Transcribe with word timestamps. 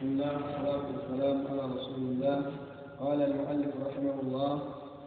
بسم 0.00 0.08
الله 0.08 0.32
والصلاة 0.32 0.82
والسلام 0.92 1.46
على 1.50 1.72
رسول 1.74 1.94
الله. 1.96 2.52
قال 3.00 3.22
المؤلف 3.22 3.74
رحمه 3.86 4.14
الله 4.22 4.62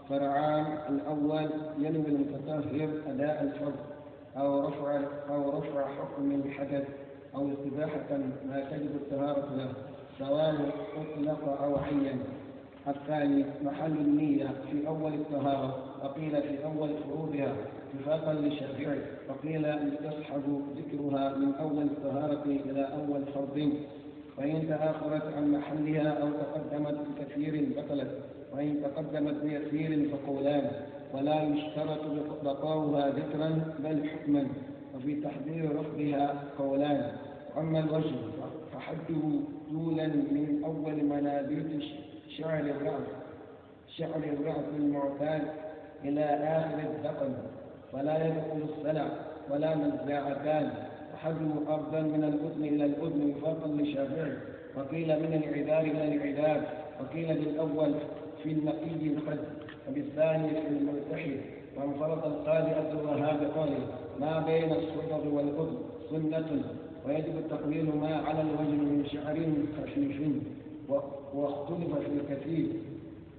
فرعان 0.10 0.78
الأول 0.90 1.50
ينوي 1.78 2.08
المتطهر 2.08 2.90
أداء 3.08 3.44
الفرض 3.44 3.76
أو 4.38 4.68
رفع 4.68 5.00
أو 5.30 5.60
رفع 5.60 5.88
حكم 5.88 6.32
الحدث 6.32 6.88
أو 7.36 7.50
استباحة 7.52 8.18
ما 8.50 8.68
تجب 8.72 8.96
الطهارة 8.96 9.56
له 9.58 9.74
سواء 10.20 10.72
أطلق 10.98 11.64
أو 11.64 11.78
عين. 11.78 12.20
الثاني 12.88 13.46
محل 13.64 13.92
النية 13.92 14.48
في 14.72 14.88
أول 14.88 15.14
الطهارة 15.14 15.78
وقيل 16.04 16.42
في 16.42 16.66
أول 16.66 16.90
فروضها 17.04 17.56
اتفاقا 17.94 18.34
للشافعي 18.34 19.02
وقيل 19.30 19.66
يستصحب 19.66 20.62
ذكرها 20.78 21.38
من 21.38 21.54
أول 21.56 21.84
الطهارة 21.84 22.44
إلى 22.46 22.82
أول 22.82 23.26
فرض 23.26 23.74
وإن 24.38 24.68
تأخرت 24.70 25.34
عن 25.34 25.52
محلها 25.52 26.10
أو 26.22 26.30
تقدمت 26.32 26.96
بكثير 27.20 27.70
بطلت 27.78 28.12
وإن 28.54 28.82
تقدمت 28.84 29.36
بيسير 29.44 30.10
فقولان 30.10 30.72
ولا 31.14 31.44
يشترط 31.44 32.00
بقاؤها 32.44 33.10
ذكرا 33.10 33.62
بل 33.80 34.10
حكما 34.10 34.48
وفي 34.96 35.22
تحذير 35.22 35.80
رفضها 35.80 36.44
قولان. 36.58 37.12
وأما 37.56 37.80
الوجه 37.80 38.16
فحده 38.74 39.22
طولا 39.72 40.08
من 40.08 40.62
أول 40.66 41.04
منابت 41.06 41.84
شعر 42.38 42.60
الرأس 42.60 43.08
شعر 43.98 44.24
الرأس 44.24 44.66
المعتاد 44.78 45.42
إلى 46.04 46.24
آخر 46.26 46.80
الذقن 46.80 47.34
فلا 47.94 48.28
يدخل 48.28 48.64
السلع 48.78 49.08
ولا 49.52 49.76
نزاعتان 49.76 50.70
وحده 51.24 51.74
أرضا 51.74 52.02
من 52.02 52.24
الأذن 52.24 52.64
إلى 52.64 52.86
الأذن 52.86 53.34
وفاقا 53.38 53.68
للشافعي 53.68 54.32
وقيل 54.76 55.08
من 55.08 55.44
العذاب 55.44 55.86
إلى 55.86 56.16
العذاب 56.16 56.68
وقيل 57.02 57.28
بالأول 57.28 57.94
في 58.44 58.52
النقي 58.52 59.08
الخد 59.08 59.40
وبالثاني 59.90 60.50
في 60.50 60.68
الملتحي 60.68 61.36
وانفرط 61.78 62.26
القاضي 62.26 62.72
عبد 62.72 63.00
الوهاب 63.00 63.52
قوله 63.56 63.88
ما 64.20 64.40
بين 64.40 64.72
الصدر 64.72 65.28
والأذن 65.34 65.78
سنة 66.10 66.64
ويجب 67.08 67.38
التقليل 67.38 67.86
ما 67.86 68.16
على 68.16 68.42
الوجه 68.42 68.82
من 68.82 69.06
شعر 69.12 69.38
خفيف 69.78 70.22
واختلف 71.36 71.96
في 72.00 72.08
الكثير. 72.34 72.68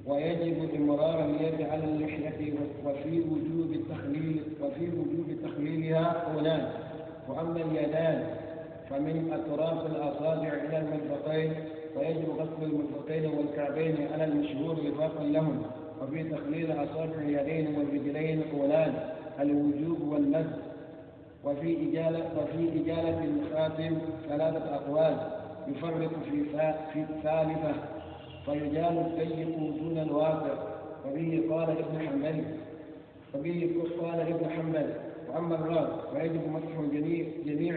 ويجب 0.06 0.74
إمرار 0.76 1.24
اليد 1.24 1.62
على 1.62 1.84
اللحية 1.84 2.52
وفي 2.86 3.20
وجوب 3.20 3.72
التخليل 3.72 4.42
وفي 4.62 4.84
وجوب 4.84 5.26
تخليلها 5.44 6.32
قولان 6.34 6.68
وأما 7.28 7.60
اليدان 7.60 8.26
فمن 8.90 9.32
أطراف 9.32 9.86
الأصابع 9.86 10.48
إلى 10.48 10.78
المرفقين 10.78 11.52
ويجب 11.96 12.28
غسل 12.30 12.62
المرفقين 12.62 13.26
والكعبين 13.38 13.96
على 14.12 14.24
المشهور 14.24 14.76
وفاقا 14.80 15.24
لهم 15.24 15.62
وفي 16.02 16.24
تخليل 16.24 16.72
أصابع 16.72 17.14
اليدين 17.18 17.76
والرجلين 17.78 18.42
قولان 18.42 18.94
الوجوب 19.40 20.08
والمد. 20.08 20.50
وفي 21.44 21.88
إجالة 21.90 22.24
وفي 22.38 22.80
إجالة 22.80 23.24
الخاتم 23.24 23.98
ثلاثة 24.28 24.74
أقوال 24.74 25.16
يفرق 25.68 26.10
في 26.30 26.44
في 26.92 27.00
الثالثة 27.00 27.72
فيجال 28.44 28.98
الضيق 28.98 29.56
دون 29.58 29.98
الواقع. 29.98 30.54
وبه 31.06 31.42
قال 31.50 31.70
ابن 31.70 32.08
حنبل 32.08 32.44
وبه 33.34 33.70
قال 34.02 34.20
ابن 34.20 34.50
حنبل 34.50 34.90
وأما 35.34 35.54
الراس 35.54 35.88
فيجب 36.12 36.48
مسح 36.48 36.94
جميع 37.46 37.74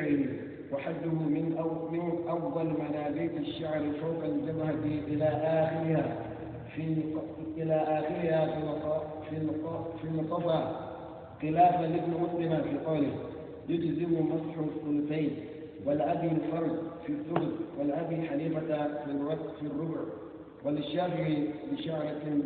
وحده 0.72 1.10
من 1.12 1.56
أو 1.60 1.90
من 1.92 2.28
أول 2.30 2.66
منابت 2.66 3.32
الشعر 3.40 3.82
فوق 4.02 4.24
الجبهة 4.24 4.76
إلى 5.08 5.26
آخرها 5.26 6.16
في 6.76 7.04
إلى 7.58 7.74
آخرها 7.76 8.46
في 9.30 9.38
في 10.02 10.08
القفا 10.08 10.88
خلافا 11.42 11.82
لابن 11.86 12.12
مسلم 12.22 12.62
في 12.64 12.86
قوله 12.86 13.12
يجزم 13.70 14.26
مسح 14.26 14.58
الثلثين 14.58 15.32
والأبي 15.86 16.28
الفرد 16.28 16.78
في 17.06 17.12
الثلث 17.14 17.54
والأبي 17.80 18.16
حنيفة 18.30 18.88
في 19.60 19.66
الربع 19.66 20.00
وللشافعي 20.66 21.48
بشعرة 21.72 22.40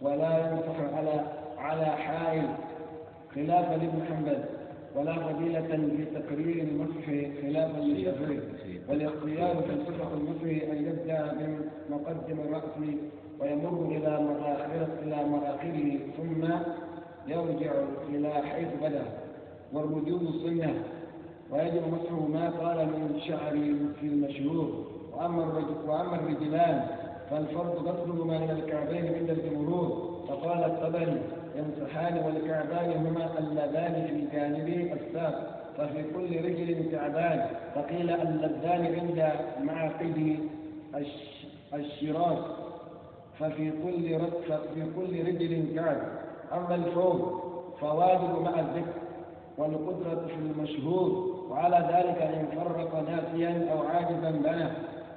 ولا 0.00 0.38
يمسح 0.52 0.94
على 0.96 1.24
على 1.58 1.86
حائل 1.86 2.48
خلافا 3.34 3.74
لابن 3.74 4.02
حنبل 4.08 4.38
ولا 4.96 5.12
فضيلة 5.14 5.66
في 5.96 6.04
تقرير 6.20 6.64
المسح 6.68 7.04
خلافا 7.42 7.78
للشافعي 7.78 8.40
والاختيار 8.88 9.56
في 9.56 9.74
صفة 9.86 10.14
المسح 10.14 10.70
أن 10.72 10.76
يبدأ 10.76 11.32
من 11.32 11.60
مقدم 11.90 12.40
الرأس 12.40 12.78
ويمر 13.40 13.86
إلى 13.90 14.20
مآخره 14.24 14.88
إلى 15.02 15.24
مآخره 15.28 15.98
ثم 16.16 16.44
يرجع 17.32 17.72
إلى 18.08 18.30
حيث 18.32 18.68
بدأ. 18.82 19.04
والوجوب 19.72 20.22
سنة 20.44 20.74
ويجب 21.50 21.82
مسح 21.92 22.12
ما 22.32 22.50
قال 22.50 22.86
من 22.86 23.20
شعر 23.28 23.52
في 24.00 24.06
المشهور. 24.06 24.84
وأما 25.12 25.42
الرجل 25.44 25.88
وأما 25.90 26.14
الرجلان 26.16 26.86
فالفرض 27.30 27.88
غسلهما 27.88 28.36
إلى 28.36 28.52
الكعبين 28.52 29.14
عند 29.14 29.30
الجمهور. 29.30 30.12
فقال 30.28 30.64
الطبري 30.64 31.22
يمسحان 31.56 32.18
والكعبان 32.26 33.06
هما 33.06 33.38
اللذان 33.38 34.06
في 34.06 34.36
جانب 34.36 34.68
الساق 35.00 35.58
ففي 35.78 36.02
كل 36.02 36.44
رجل 36.44 36.90
كعبان. 36.92 37.46
فقيل 37.74 38.10
اللذان 38.10 38.84
عند 39.00 39.32
معقد 39.62 40.36
الشراك. 41.74 42.38
ففي 43.38 43.70
كل 43.70 44.18
ففي 44.48 44.82
كل 44.96 45.26
رجل 45.26 45.74
كعب. 45.76 45.96
أما 46.52 46.74
الفوق 46.74 47.42
فواجب 47.80 48.42
مع 48.44 48.60
الذكر 48.60 48.92
والقدرة 49.58 50.26
في 50.26 50.34
المشهور 50.34 51.32
وعلى 51.50 51.76
ذلك 51.76 52.22
إن 52.22 52.46
فرق 52.56 53.10
ناسيا 53.10 53.72
أو 53.72 53.82
عاجزا 53.82 54.30
بنى 54.30 54.66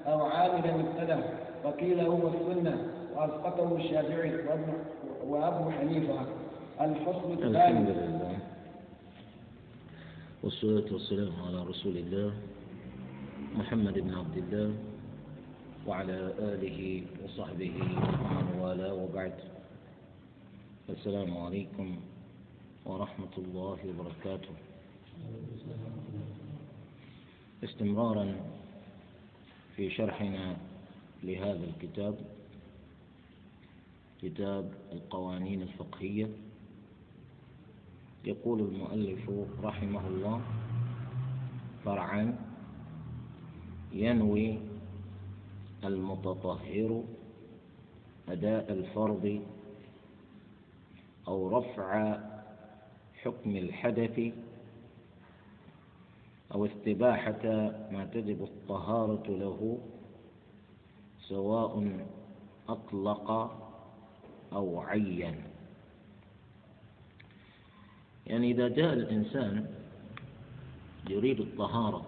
أو 0.08 0.22
عاملا 0.26 0.72
ابتدى 0.76 1.22
فقيل 1.64 2.00
هو 2.00 2.18
السنة 2.28 2.78
وأسقطه 3.16 3.76
الشافعي 3.76 4.32
وأبو 5.26 5.72
حنيفة. 5.72 6.28
الفصل 6.82 7.34
الثاني. 7.34 7.92
لله. 7.92 8.38
والصلاة 10.44 10.94
والسلام 10.94 11.34
على 11.48 11.64
رسول 11.64 11.98
الله 11.98 12.34
محمد 13.56 13.94
بن 13.94 14.14
عبد 14.14 14.38
الله 14.38 14.70
وعلى 15.88 16.34
آله 16.40 17.04
وصحبه 17.24 17.74
ومن 17.82 18.60
والاه 18.62 18.94
وبعد. 18.94 19.34
السلام 20.90 21.38
عليكم 21.38 21.96
ورحمة 22.86 23.36
الله 23.38 23.78
وبركاته. 23.90 24.54
استمرارا 27.64 28.36
في 29.76 29.90
شرحنا 29.90 30.56
لهذا 31.24 31.64
الكتاب. 31.64 32.16
كتاب 34.22 34.74
القوانين 34.92 35.62
الفقهية. 35.62 36.30
يقول 38.26 38.60
المؤلف 38.60 39.30
رحمه 39.64 40.08
الله 40.08 40.42
فرعا 41.86 42.38
ينوي 43.94 44.60
المتطهر 45.84 47.04
أداء 48.30 48.72
الفرض 48.74 49.42
أو 51.28 51.58
رفع 51.58 52.20
حكم 53.24 53.56
الحدث 53.56 54.34
أو 56.54 56.66
استباحة 56.66 57.44
ما 57.92 58.10
تجب 58.14 58.44
الطهارة 58.44 59.28
له 59.30 59.78
سواء 61.20 62.00
أطلق 62.70 63.32
أو 64.54 64.80
عين. 64.82 65.44
يعني 68.28 68.52
إذا 68.52 68.68
جاء 68.68 68.94
الإنسان 68.94 69.68
يريد 71.10 71.40
الطهارة 71.40 72.06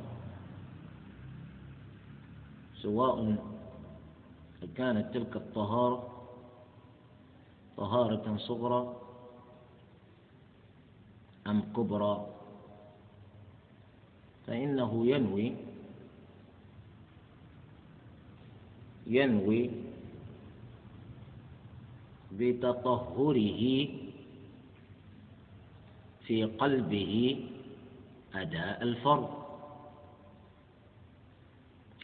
سواء 2.81 3.35
كانت 4.77 5.13
تلك 5.13 5.35
الطهارة 5.35 6.17
طهارة 7.77 8.37
صغرى 8.37 8.95
أم 11.47 11.61
كبرى 11.61 12.27
فإنه 14.47 15.07
ينوي 15.07 15.55
ينوي 19.07 19.86
بتطهره 22.31 23.88
في 26.27 26.44
قلبه 26.44 27.45
أداء 28.35 28.83
الفرض. 28.83 29.29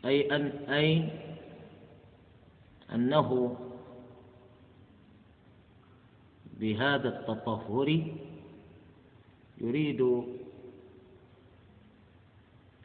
أي 0.05 0.35
أن 0.35 0.41
أي 0.69 1.09
أنه 2.93 3.57
بهذا 6.59 7.09
التطهر 7.19 8.07
يريد 9.61 10.01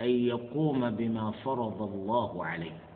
أن 0.01 0.11
يقوم 0.11 0.91
بما 0.91 1.31
فرض 1.31 1.83
الله 1.83 2.45
عليه. 2.45 2.88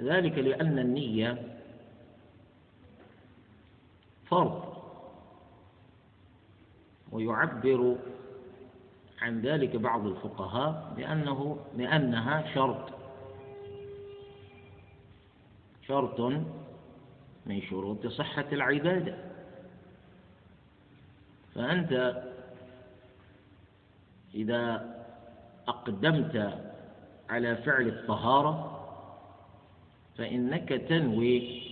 ذلك 0.00 0.38
لأن 0.38 0.78
النية 0.78 1.58
فرض 4.26 4.70
ويعبر 7.12 7.96
عن 9.20 9.40
ذلك 9.40 9.76
بعض 9.76 10.06
الفقهاء 10.06 10.94
بأنه 10.96 11.58
لأنها 11.76 12.54
شرط. 12.54 12.92
شرط 15.88 16.20
من 17.46 17.62
شروط 17.62 18.06
صحة 18.06 18.46
العبادة. 18.52 19.16
فأنت 21.54 22.22
إذا 24.34 24.94
أقدمت 25.68 26.58
على 27.30 27.56
فعل 27.56 27.88
الطهارة 27.88 28.79
فإنك 30.18 30.68
تنوي. 30.68 31.62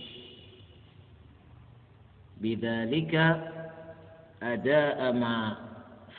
بذلك 2.41 3.15
أداء 4.43 5.11
ما 5.11 5.57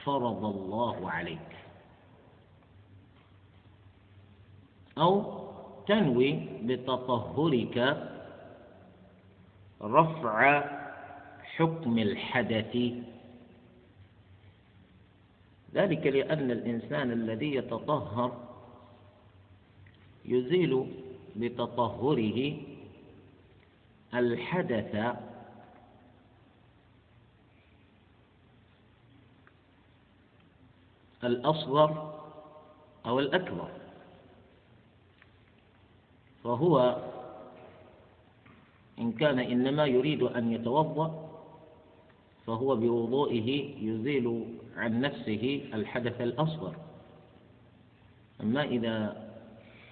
فرض 0.04 0.44
الله 0.44 1.10
عليك. 1.10 1.50
أو 4.98 5.40
تنوي 5.88 6.32
بتطهرك 6.62 7.76
رفع 9.82 10.64
حكم 11.56 11.98
الحدث. 11.98 12.76
ذلك 15.74 16.06
لأن 16.06 16.50
الإنسان 16.50 17.12
الذي 17.12 17.54
يتطهر 17.54 18.30
يزيل 20.24 20.86
بتطهره 21.36 22.56
الحدث 24.14 25.16
الأصغر 31.24 32.20
أو 33.06 33.18
الأكبر 33.18 33.68
فهو 36.44 36.96
إن 38.98 39.12
كان 39.12 39.38
إنما 39.38 39.86
يريد 39.86 40.22
أن 40.22 40.52
يتوضأ 40.52 41.30
فهو 42.46 42.76
بوضوئه 42.76 43.48
يزيل 43.84 44.56
عن 44.76 45.00
نفسه 45.00 45.70
الحدث 45.74 46.20
الأصغر. 46.20 46.74
أما 48.40 48.64
إذا 48.64 49.29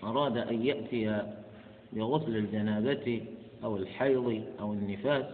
أراد 0.05 0.37
أن 0.37 0.67
يأتي 0.67 1.23
بغسل 1.93 2.37
الجنابة 2.37 3.27
أو 3.65 3.77
الحيض 3.77 4.43
أو 4.61 4.73
النفاس 4.73 5.25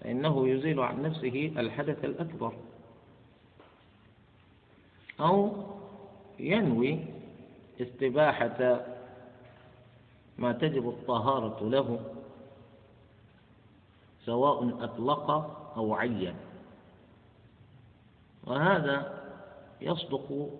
فإنه 0.00 0.48
يزيل 0.48 0.80
عن 0.80 1.02
نفسه 1.02 1.52
الحدث 1.56 2.04
الأكبر. 2.04 2.52
أو 5.20 5.52
ينوي 6.38 7.04
استباحة 7.80 8.80
ما 10.38 10.52
تجب 10.52 10.88
الطهارة 10.88 11.68
له 11.68 12.00
سواء 14.24 14.84
أطلق 14.84 15.30
أو 15.76 15.94
عين. 15.94 16.34
وهذا 18.46 19.24
يصدق 19.80 20.50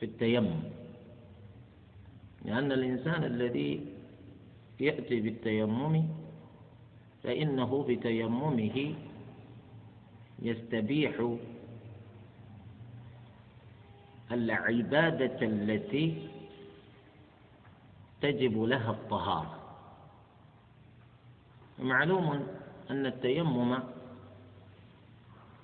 في 0.00 0.06
التيمم. 0.06 0.75
لأن 2.46 2.72
الإنسان 2.72 3.24
الذي 3.24 3.86
يأتي 4.80 5.20
بالتيمم 5.20 6.08
فإنه 7.22 7.84
بتيممه 7.88 8.94
يستبيح 10.42 11.36
العبادة 14.32 15.38
التي 15.46 16.28
تجب 18.20 18.62
لها 18.62 18.90
الطهارة. 18.90 19.58
معلوم 21.78 22.46
أن 22.90 23.06
التيمم 23.06 23.78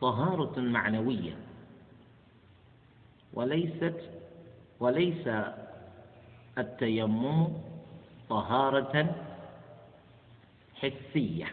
طهارة 0.01 0.61
معنوية 0.61 1.37
وليست 3.35 4.01
وليس 4.81 5.29
التيمم 6.59 7.49
طهارة 8.29 9.17
حسية. 10.75 11.49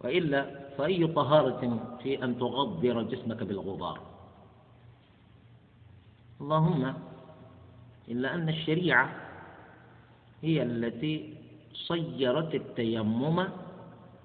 وإلا 0.00 0.40
فأي 0.78 1.06
طهارة 1.06 1.62
في 2.02 2.24
أن 2.24 2.38
تغبر 2.38 3.02
جسمك 3.02 3.42
بالغبار؟ 3.42 3.98
اللهم 6.40 6.94
إلا 8.08 8.34
أن 8.34 8.48
الشريعة 8.48 9.06
هي 10.42 10.62
التي 10.62 11.34
صيرت 11.74 12.54
التيمم 12.54 13.48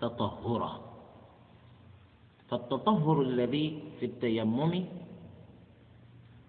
تطهرا. 0.01 0.73
فالتطهر 2.49 3.21
الذي 3.21 3.83
في 3.99 4.05
التيمم 4.05 4.85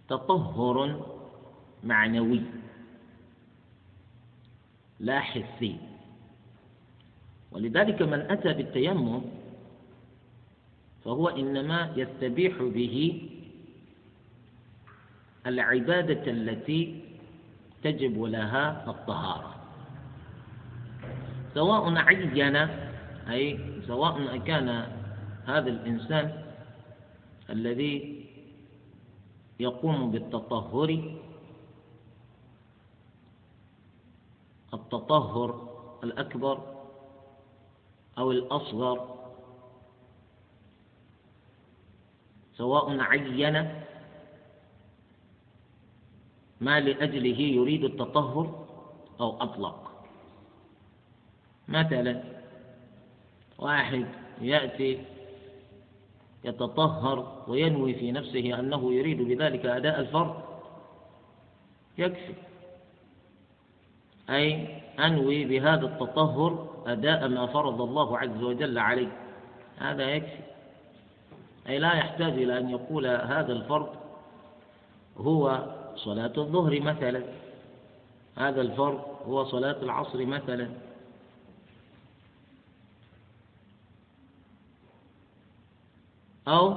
تطهر 0.08 0.78
معنوي. 1.84 2.42
لا 5.00 5.20
حسي. 5.20 5.76
ولذلك 7.52 8.02
من 8.02 8.20
أتى 8.20 8.52
بالتيمم 8.52 9.22
فهو 11.04 11.28
إنما 11.28 11.92
يستبيح 11.96 12.62
به 12.62 13.28
العبادة 15.46 16.30
التي 16.30 17.00
تجب 17.82 18.22
لها 18.22 18.90
الطهارة. 18.90 19.54
سواء 21.54 21.96
عين 21.96 22.56
أي 23.30 23.58
سواء 23.86 24.36
كان 24.36 24.68
هذا 25.46 25.68
الإنسان 25.70 26.44
الذي 27.50 28.24
يقوم 29.60 30.10
بالتطهر 30.10 31.18
التطهر 34.74 35.68
الأكبر 36.04 36.74
أو 38.18 38.30
الأصغر 38.30 39.14
سواء 42.56 43.00
عين 43.00 43.84
ما 46.60 46.80
لأجله 46.80 47.40
يريد 47.40 47.84
التطهر 47.84 48.66
أو 49.20 49.42
أطلق. 49.42 49.90
مثلا 51.68 52.22
واحد 53.58 54.06
يأتي 54.40 55.04
يتطهر 56.44 57.44
وينوي 57.48 57.94
في 57.94 58.12
نفسه 58.12 58.60
أنه 58.60 58.92
يريد 58.92 59.22
بذلك 59.22 59.66
أداء 59.66 60.00
الفرض 60.00 60.42
يكفي. 61.98 62.34
أي 64.30 64.80
أنوي 64.98 65.44
بهذا 65.44 65.86
التطهر 65.86 66.68
أداء 66.86 67.28
ما 67.28 67.46
فرض 67.46 67.80
الله 67.80 68.18
عز 68.18 68.42
وجل 68.42 68.78
عليه. 68.78 69.08
هذا 69.78 70.04
يكفي. 70.04 70.42
أي 71.68 71.78
لا 71.78 71.94
يحتاج 71.94 72.32
إلى 72.32 72.58
أن 72.58 72.70
يقول 72.70 73.06
هذا 73.06 73.52
الفرض 73.52 73.88
هو 75.16 75.64
صلاة 75.96 76.32
الظهر 76.38 76.80
مثلا. 76.80 77.22
هذا 78.36 78.60
الفرض 78.60 79.00
هو 79.26 79.44
صلاة 79.44 79.76
العصر 79.82 80.26
مثلا. 80.26 80.68
أو 86.48 86.76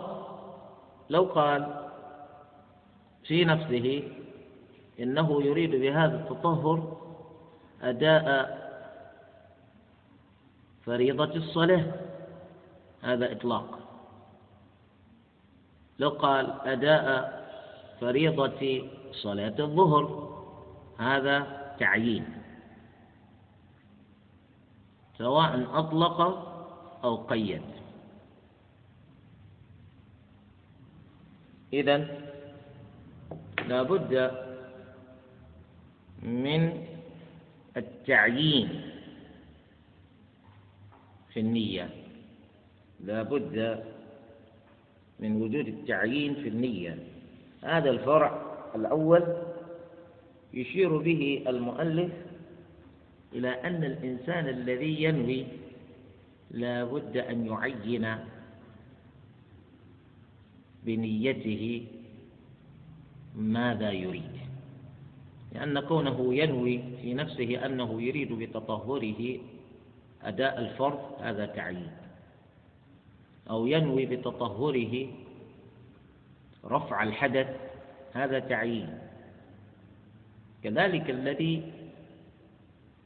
لو 1.10 1.24
قال 1.24 1.90
في 3.24 3.46
نفسه 3.46 4.04
إنه 5.00 5.44
يريد 5.44 5.72
بهذا 5.72 6.16
التطهر 6.16 6.98
أداء 7.82 8.58
فريضة 10.86 11.36
الصلاة. 11.36 11.94
هذا 13.02 13.32
إطلاق. 13.32 13.80
لو 16.00 16.10
قال 16.10 16.62
أداء 16.62 17.06
فريضة 18.02 18.90
صلاة 19.12 19.56
الظهر 19.60 20.06
هذا 20.98 21.38
تعيين. 21.80 22.26
سواء 25.18 25.80
أطلق 25.80 26.22
أو 27.04 27.16
قيد. 27.16 27.62
إذا 31.74 31.98
لا 33.68 33.84
بد 33.84 34.32
من 36.24 36.88
التعيين 37.78 38.82
في 41.34 41.40
النية. 41.40 41.90
لا 43.06 43.24
بد 43.24 43.84
من 45.20 45.42
وجود 45.42 45.68
التعيين 45.68 46.36
في 46.36 46.50
النية. 46.50 46.98
هذا 47.64 47.90
الفرع 47.90 48.32
الأول 48.76 49.24
يشير 50.54 50.98
به 50.98 51.44
المؤلف 51.48 52.12
إلى 53.34 53.50
أن 53.50 53.84
الإنسان 53.84 54.48
الذي 54.48 55.04
ينوي 55.04 55.46
لا 56.52 56.84
بد 56.84 57.18
أن 57.18 57.46
يعين 57.46 58.16
بنيته 60.84 61.86
ماذا 63.36 63.92
يريد. 63.92 64.47
لأن 65.58 65.80
كونه 65.80 66.34
ينوي 66.34 66.82
في 67.02 67.14
نفسه 67.14 67.66
أنه 67.66 68.02
يريد 68.02 68.34
بتطهره 68.34 69.40
أداء 70.24 70.60
الفرض 70.60 71.00
هذا 71.22 71.46
تعيين. 71.46 71.92
أو 73.50 73.68
ينوي 73.68 74.06
بتطهره 74.06 75.08
رفع 76.66 77.04
الحدث 77.04 77.48
هذا 78.14 78.40
تعيين. 78.40 79.00
كذلك 80.64 81.10
الذي 81.10 81.72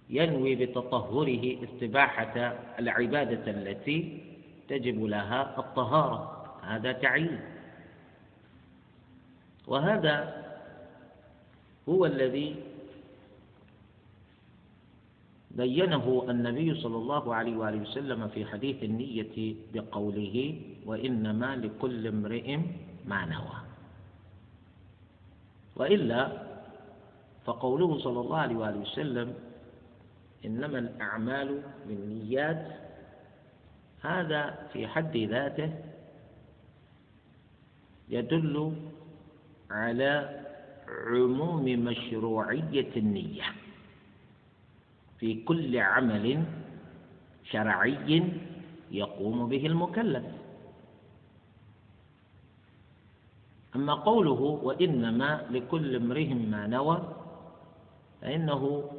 ينوي 0.10 0.56
بتطهره 0.56 1.58
استباحة 1.64 2.36
العبادة 2.80 3.52
التي 3.52 4.20
تجب 4.68 5.04
لها 5.04 5.60
الطهارة 5.60 6.46
هذا 6.64 6.92
تعيين. 6.92 7.40
وهذا 9.68 10.41
هو 11.90 12.06
الذي 12.06 12.56
بينه 15.52 16.26
النبي 16.30 16.82
صلى 16.82 16.98
الله 16.98 17.36
عليه 17.36 17.56
وآله 17.58 17.82
وسلم 17.82 18.28
في 18.28 18.46
حديث 18.46 18.84
النية 18.84 19.56
بقوله 19.74 20.62
وإنما 20.86 21.56
لكل 21.56 22.08
امرئ 22.08 22.58
ما 23.06 23.26
نوى. 23.26 23.58
وإلا 25.76 26.22
فقوله 27.46 28.00
صلى 28.00 28.20
الله 28.20 28.38
عليه 28.38 28.56
وآله 28.56 28.80
وسلم 28.80 29.34
إنما 30.46 30.80
الأعمال 30.80 31.62
بالنيات 31.88 32.68
هذا 34.02 34.70
في 34.74 34.88
حد 34.88 35.18
ذاته 35.18 35.72
يدل 38.10 38.74
على 39.72 40.42
عموم 40.92 41.66
مشروعية 41.66 42.92
النية. 42.98 43.48
في 45.20 45.44
كل 45.44 45.78
عمل 45.78 46.44
شرعي 47.44 48.24
يقوم 48.92 49.50
به 49.50 49.66
المكلف. 49.66 50.26
أما 53.76 53.94
قوله 53.94 54.42
وإنما 54.64 55.48
لكل 55.52 55.96
امرئ 55.96 56.34
ما 56.34 56.68
نوى 56.68 56.98
فإنه 58.22 58.92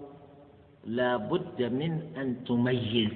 لا 0.85 1.17
بد 1.17 1.63
من 1.63 1.93
أن 2.17 2.45
تميز. 2.45 3.13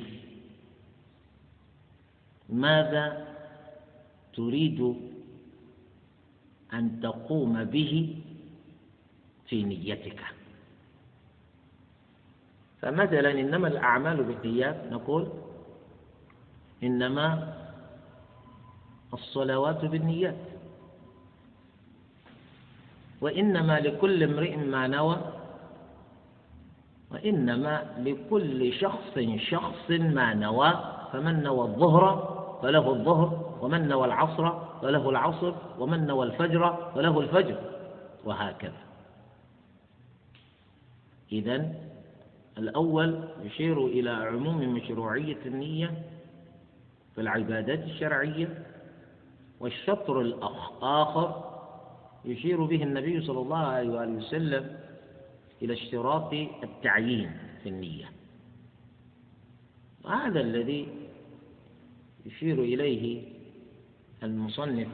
ماذا 2.49 3.27
تريد 4.37 4.81
أن 6.73 7.01
تقوم 7.01 7.65
به؟ 7.65 7.93
في 9.49 9.65
نيتك. 9.65 10.21
فمثلا 12.83 13.31
إنما 13.31 13.69
الأعمال 13.69 14.23
بالنيات 14.23 14.77
نقول 14.93 15.29
إنما 16.83 17.55
الصلوات 19.15 19.85
بالنيات. 19.85 20.45
وإنما 23.21 23.81
لكل 23.81 24.23
امرئ 24.23 24.57
ما 24.57 24.87
نوى 24.87 25.19
وإنما 27.11 27.95
لكل 27.99 28.73
شخص 28.73 29.19
شخص 29.37 29.91
ما 29.91 30.35
نوى. 30.35 30.97
فمن 31.13 31.43
نوى 31.43 31.63
الظهر 31.63 32.37
فله 32.63 32.91
الظهر 32.91 33.59
ومن 33.61 33.89
نوى 33.89 34.07
العصر 34.07 34.59
فله 34.83 35.11
العصر 35.11 35.55
ومن 35.79 36.07
نوى 36.07 36.27
الفجر 36.27 36.91
فله 36.95 37.21
الفجر 37.21 37.59
وهكذا. 38.25 38.86
إذا 41.33 41.75
الأول 42.59 43.29
يشير 43.43 43.87
إلى 43.87 44.11
عموم 44.11 44.75
مشروعية 44.75 45.39
النية 45.47 46.03
في 47.15 47.21
العبادات 47.21 47.79
الشرعية 47.79 48.67
والشطر 49.61 50.21
الآخر 50.21 51.45
يشير 52.25 52.65
به 52.65 52.83
النبي 52.83 53.21
صلى 53.27 53.41
الله 53.41 53.59
عليه 53.59 53.91
وآله 53.91 54.13
وسلم 54.13 54.79
إلى 55.63 55.73
اشتراط 55.73 56.33
التعيين 56.63 57.31
في 57.63 57.69
النية. 57.69 58.11
وهذا 60.05 60.41
الذي 60.41 60.89
يشير 62.27 62.63
إليه 62.63 63.23
المصنف 64.23 64.89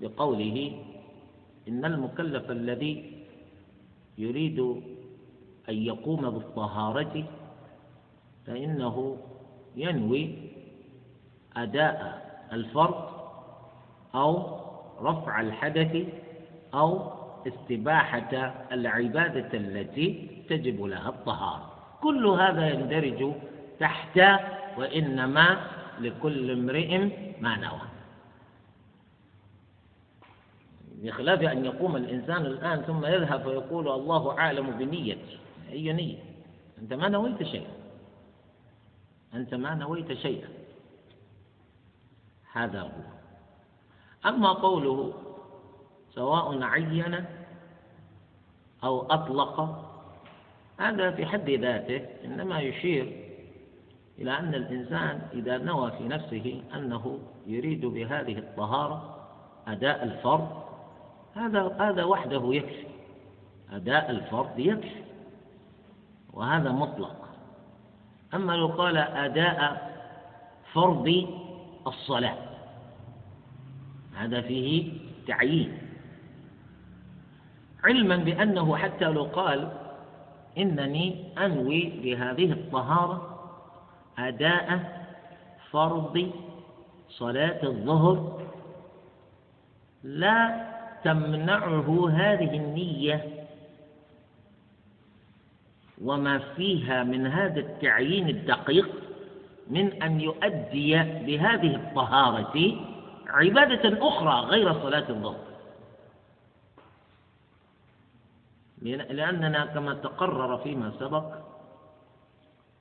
بقوله 0.00 0.82
إن 1.68 1.84
المكلف 1.84 2.50
الذي 2.50 3.15
يريد 4.18 4.60
أن 5.68 5.74
يقوم 5.74 6.30
بالطهارة 6.30 7.24
فإنه 8.46 9.16
ينوي 9.76 10.34
أداء 11.56 12.26
الفرض 12.52 13.08
أو 14.14 14.56
رفع 15.00 15.40
الحدث 15.40 16.06
أو 16.74 17.12
استباحة 17.46 18.54
العبادة 18.72 19.58
التي 19.58 20.28
تجب 20.48 20.82
لها 20.82 21.08
الطهارة. 21.08 21.72
كل 22.02 22.26
هذا 22.26 22.68
يندرج 22.70 23.32
تحت 23.80 24.20
وإنما 24.78 25.60
لكل 26.00 26.50
امرئ 26.50 26.98
ما 27.40 27.56
نوى. 27.56 27.95
بخلاف 31.02 31.42
أن 31.42 31.64
يقوم 31.64 31.96
الإنسان 31.96 32.46
الآن 32.46 32.82
ثم 32.82 33.06
يذهب 33.06 33.46
ويقول 33.46 33.88
الله 33.88 34.38
أعلم 34.38 34.70
بنيتي 34.70 35.38
أي 35.70 35.92
نية؟ 35.92 36.18
أنت 36.78 36.92
ما 36.92 37.08
نويت 37.08 37.42
شيئا. 37.42 37.70
أنت 39.34 39.54
ما 39.54 39.74
نويت 39.74 40.12
شيئا. 40.12 40.48
هذا 42.52 42.80
هو. 42.80 43.16
أما 44.26 44.52
قوله 44.52 45.14
سواء 46.14 46.62
عين 46.62 47.24
أو 48.84 49.02
أطلق 49.02 49.86
هذا 50.78 51.10
في 51.10 51.26
حد 51.26 51.50
ذاته 51.50 52.06
إنما 52.24 52.60
يشير 52.60 53.26
إلى 54.18 54.38
أن 54.38 54.54
الإنسان 54.54 55.28
إذا 55.32 55.58
نوى 55.58 55.92
في 55.98 56.08
نفسه 56.08 56.62
أنه 56.74 57.18
يريد 57.46 57.86
بهذه 57.86 58.38
الطهارة 58.38 59.26
أداء 59.66 60.04
الفرض 60.04 60.65
هذا 61.36 61.76
هذا 61.80 62.04
وحده 62.04 62.54
يكفي. 62.54 62.86
أداء 63.72 64.10
الفرض 64.10 64.58
يكفي. 64.58 65.02
وهذا 66.32 66.72
مطلق. 66.72 67.28
أما 68.34 68.52
لو 68.52 68.66
قال 68.66 68.96
أداء 68.96 69.86
فرض 70.72 71.26
الصلاة 71.86 72.36
هذا 74.14 74.40
فيه 74.40 74.92
تعيين. 75.26 75.78
علما 77.84 78.16
بأنه 78.16 78.76
حتى 78.76 79.04
لو 79.04 79.24
قال 79.24 79.72
إنني 80.58 81.24
أنوي 81.38 82.00
بهذه 82.02 82.52
الطهارة 82.52 83.36
أداء 84.18 84.96
فرض 85.70 86.30
صلاة 87.08 87.62
الظهر 87.62 88.42
لا 90.02 90.65
تمنعه 91.04 92.10
هذه 92.10 92.56
النية 92.56 93.46
وما 96.04 96.38
فيها 96.38 97.04
من 97.04 97.26
هذا 97.26 97.60
التعيين 97.60 98.28
الدقيق 98.28 98.88
من 99.70 100.02
أن 100.02 100.20
يؤدي 100.20 100.96
بهذه 100.96 101.76
الطهارة 101.76 102.74
عبادة 103.26 104.08
أخرى 104.08 104.40
غير 104.40 104.72
صلاة 104.72 105.10
الظهر. 105.10 105.46
لأننا 108.82 109.66
كما 109.66 109.94
تقرر 109.94 110.58
فيما 110.58 110.92
سبق 111.00 111.24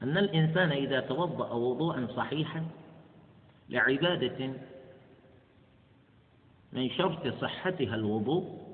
أن 0.03 0.17
الإنسان 0.17 0.71
إذا 0.71 0.99
توضأ 0.99 1.53
وضوءا 1.53 2.07
صحيحا 2.15 2.65
لعبادة 3.69 4.53
من 6.75 6.89
شرط 6.89 7.27
صحتها 7.41 7.95
الوضوء 7.95 8.65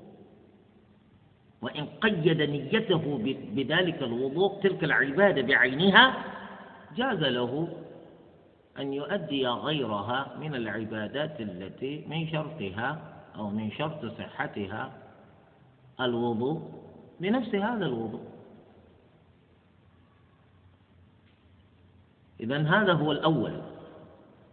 وإن 1.62 1.86
قيد 1.86 2.40
نيته 2.40 3.18
بذلك 3.54 4.02
الوضوء 4.02 4.60
تلك 4.60 4.84
العبادة 4.84 5.42
بعينها 5.42 6.24
جاز 6.96 7.18
له 7.18 7.68
أن 8.78 8.92
يؤدي 8.92 9.46
غيرها 9.46 10.36
من 10.40 10.54
العبادات 10.54 11.40
التي 11.40 12.04
من 12.08 12.28
شرطها 12.28 13.12
أو 13.36 13.50
من 13.50 13.70
شرط 13.70 14.06
صحتها 14.18 14.92
الوضوء 16.00 16.60
بنفس 17.20 17.54
هذا 17.54 17.86
الوضوء. 17.86 18.24
إذا 22.40 22.58
هذا 22.58 22.92
هو 22.92 23.12
الأول. 23.12 23.71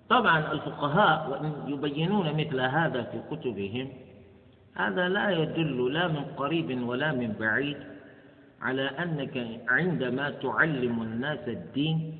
طبعا 0.09 0.51
الفقهاء 0.51 1.29
وإن 1.29 1.73
يبينون 1.73 2.33
مثل 2.33 2.59
هذا 2.59 3.01
في 3.03 3.21
كتبهم 3.35 3.89
هذا 4.75 5.09
لا 5.09 5.29
يدل 5.29 5.93
لا 5.93 6.07
من 6.07 6.23
قريب 6.37 6.87
ولا 6.87 7.11
من 7.11 7.33
بعيد 7.39 7.77
على 8.61 8.81
أنك 8.81 9.61
عندما 9.67 10.29
تعلم 10.29 11.01
الناس 11.01 11.47
الدين 11.47 12.17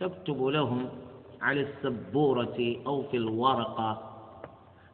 تكتب 0.00 0.44
لهم 0.44 0.88
على 1.42 1.60
السبورة 1.60 2.76
أو 2.86 3.02
في 3.02 3.16
الورقة 3.16 4.08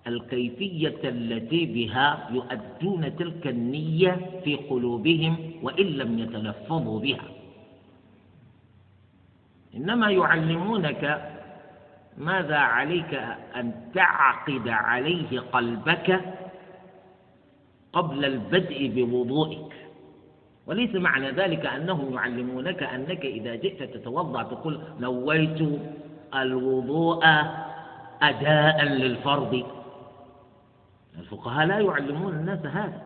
الكيفية 0.07 1.01
التي 1.05 1.67
بها 1.67 2.29
يؤدون 2.33 3.17
تلك 3.17 3.47
النية 3.47 4.41
في 4.45 4.55
قلوبهم 4.57 5.53
وإن 5.63 5.87
لم 5.87 6.19
يتلفظوا 6.19 7.01
بها. 7.01 7.29
إنما 9.75 10.11
يعلمونك 10.11 11.38
ماذا 12.19 12.57
عليك 12.57 13.15
أن 13.57 13.73
تعقد 13.95 14.69
عليه 14.69 15.41
قلبك 15.41 16.21
قبل 17.93 18.25
البدء 18.25 18.93
بوضوئك؟ 18.95 19.73
وليس 20.67 20.95
معنى 20.95 21.31
ذلك 21.31 21.67
أنهم 21.67 22.15
يعلمونك 22.15 22.83
أنك 22.83 23.25
إذا 23.25 23.55
جئت 23.55 23.83
تتوضأ 23.83 24.43
تقول 24.43 24.81
نويت 25.01 25.81
الوضوء 26.35 27.25
أداء 28.23 28.85
للفرض. 28.85 29.67
الفقهاء 31.19 31.67
لا 31.67 31.79
يعلمون 31.79 32.33
الناس 32.35 32.67
هذا. 32.67 33.03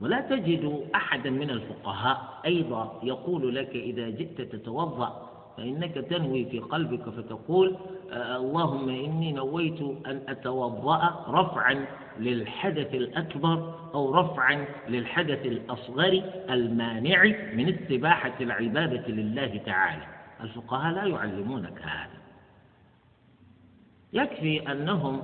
ولا 0.00 0.20
تجد 0.20 0.88
أحدا 0.94 1.30
من 1.30 1.50
الفقهاء 1.50 2.40
أيضا 2.46 3.00
يقول 3.02 3.54
لك 3.54 3.68
إذا 3.70 4.08
جئت 4.10 4.40
تتوضأ 4.40 5.25
فإنك 5.56 5.94
تنوي 5.94 6.44
في 6.44 6.58
قلبك 6.58 7.08
فتقول 7.10 7.76
اللهم 8.12 8.88
إني 8.88 9.32
نويت 9.32 9.80
أن 10.06 10.20
أتوضأ 10.28 11.24
رفعا 11.28 11.86
للحدث 12.18 12.94
الأكبر 12.94 13.74
أو 13.94 14.14
رفعا 14.14 14.66
للحدث 14.88 15.46
الأصغر 15.46 16.22
المانع 16.50 17.22
من 17.54 17.74
استباحة 17.74 18.32
العبادة 18.40 19.08
لله 19.08 19.60
تعالى. 19.66 20.02
الفقهاء 20.40 20.94
لا 20.94 21.04
يعلمونك 21.04 21.82
هذا. 21.82 22.18
يكفي 24.12 24.72
أنهم 24.72 25.22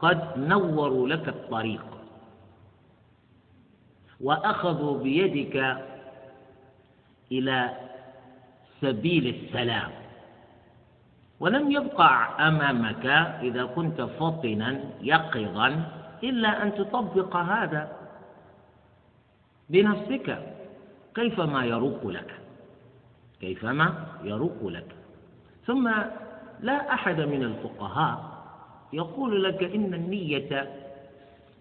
قد 0.00 0.38
نوروا 0.38 1.08
لك 1.08 1.28
الطريق 1.28 1.84
وأخذوا 4.20 4.98
بيدك 5.02 5.76
إلى 7.32 7.89
سبيل 8.80 9.26
السلام. 9.34 9.90
ولم 11.40 11.70
يبقى 11.70 12.10
أمامك 12.48 13.06
إذا 13.42 13.64
كنت 13.64 14.00
فطنا 14.00 14.80
يقظا 15.02 15.68
إلا 16.24 16.62
أن 16.62 16.74
تطبق 16.74 17.36
هذا 17.36 17.92
بنفسك. 19.70 20.38
كيفما 21.14 21.64
يروق 21.64 22.06
لك؟ 22.06 22.30
كيفما 23.40 24.06
يروق 24.24 24.66
لك؟ 24.66 24.86
ثم 25.66 25.90
لا 26.60 26.94
أحد 26.94 27.20
من 27.20 27.42
الفقهاء 27.42 28.30
يقول 28.92 29.44
لك 29.44 29.62
إن 29.62 29.94
النية 29.94 30.70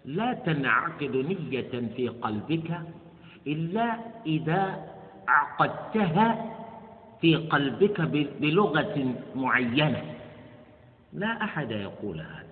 لا 0.06 0.34
تنعقد 0.34 1.16
نية 1.16 1.72
في 1.96 2.08
قلبك 2.10 2.82
إلا 3.48 3.98
إذا 4.26 4.84
عقدتها 5.28 6.59
في 7.22 7.36
قلبك 7.36 8.02
بلغة 8.42 9.14
معينة. 9.36 10.16
لا 11.14 11.44
أحد 11.44 11.72
يقول 11.72 12.22
هذا. 12.22 12.46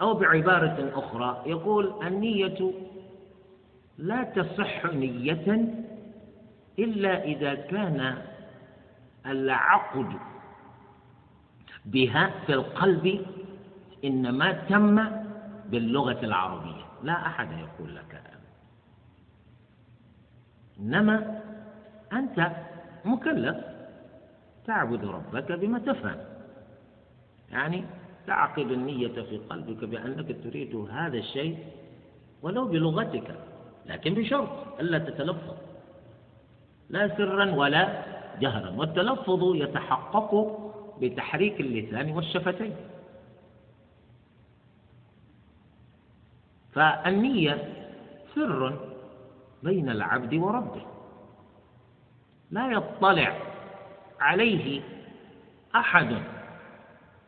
أو 0.00 0.14
بعبارة 0.14 0.92
أخرى 0.94 1.42
يقول 1.46 1.94
النية 2.06 2.72
لا 3.98 4.22
تصح 4.22 4.84
نية 4.86 5.74
إلا 6.78 7.24
إذا 7.24 7.54
كان 7.54 8.18
العقد 9.26 10.12
بها 11.84 12.30
في 12.46 12.54
القلب 12.54 13.26
إنما 14.04 14.52
تم 14.52 15.04
باللغة 15.70 16.24
العربية. 16.24 16.84
لا 17.02 17.26
أحد 17.26 17.48
يقول 17.52 17.96
لك 17.96 18.22
إنما 20.80 21.40
أنت 22.12 22.50
مكلف. 23.04 23.56
تعبد 24.66 25.04
ربك 25.04 25.52
بما 25.52 25.78
تفهم 25.78 26.16
يعني 27.50 27.84
تعقد 28.26 28.70
النية 28.70 29.08
في 29.22 29.38
قلبك 29.38 29.84
بأنك 29.84 30.36
تريد 30.44 30.76
هذا 30.76 31.16
الشيء 31.18 31.58
ولو 32.42 32.64
بلغتك 32.64 33.34
لكن 33.86 34.14
بشرط 34.14 34.80
ألا 34.80 34.98
تتلفظ. 34.98 35.56
لا 36.90 37.16
سرا 37.16 37.54
ولا 37.54 38.02
جهرا 38.40 38.70
والتلفظ 38.70 39.54
يتحقق 39.54 40.30
بتحريك 41.00 41.60
اللسان 41.60 42.12
والشفتين. 42.12 42.76
فالنية 46.72 47.54
سر 48.34 48.78
بين 49.62 49.90
العبد 49.90 50.34
وربه. 50.34 50.93
لا 52.54 52.70
يطلع 52.70 53.36
عليه 54.20 54.82
أحد. 55.76 56.22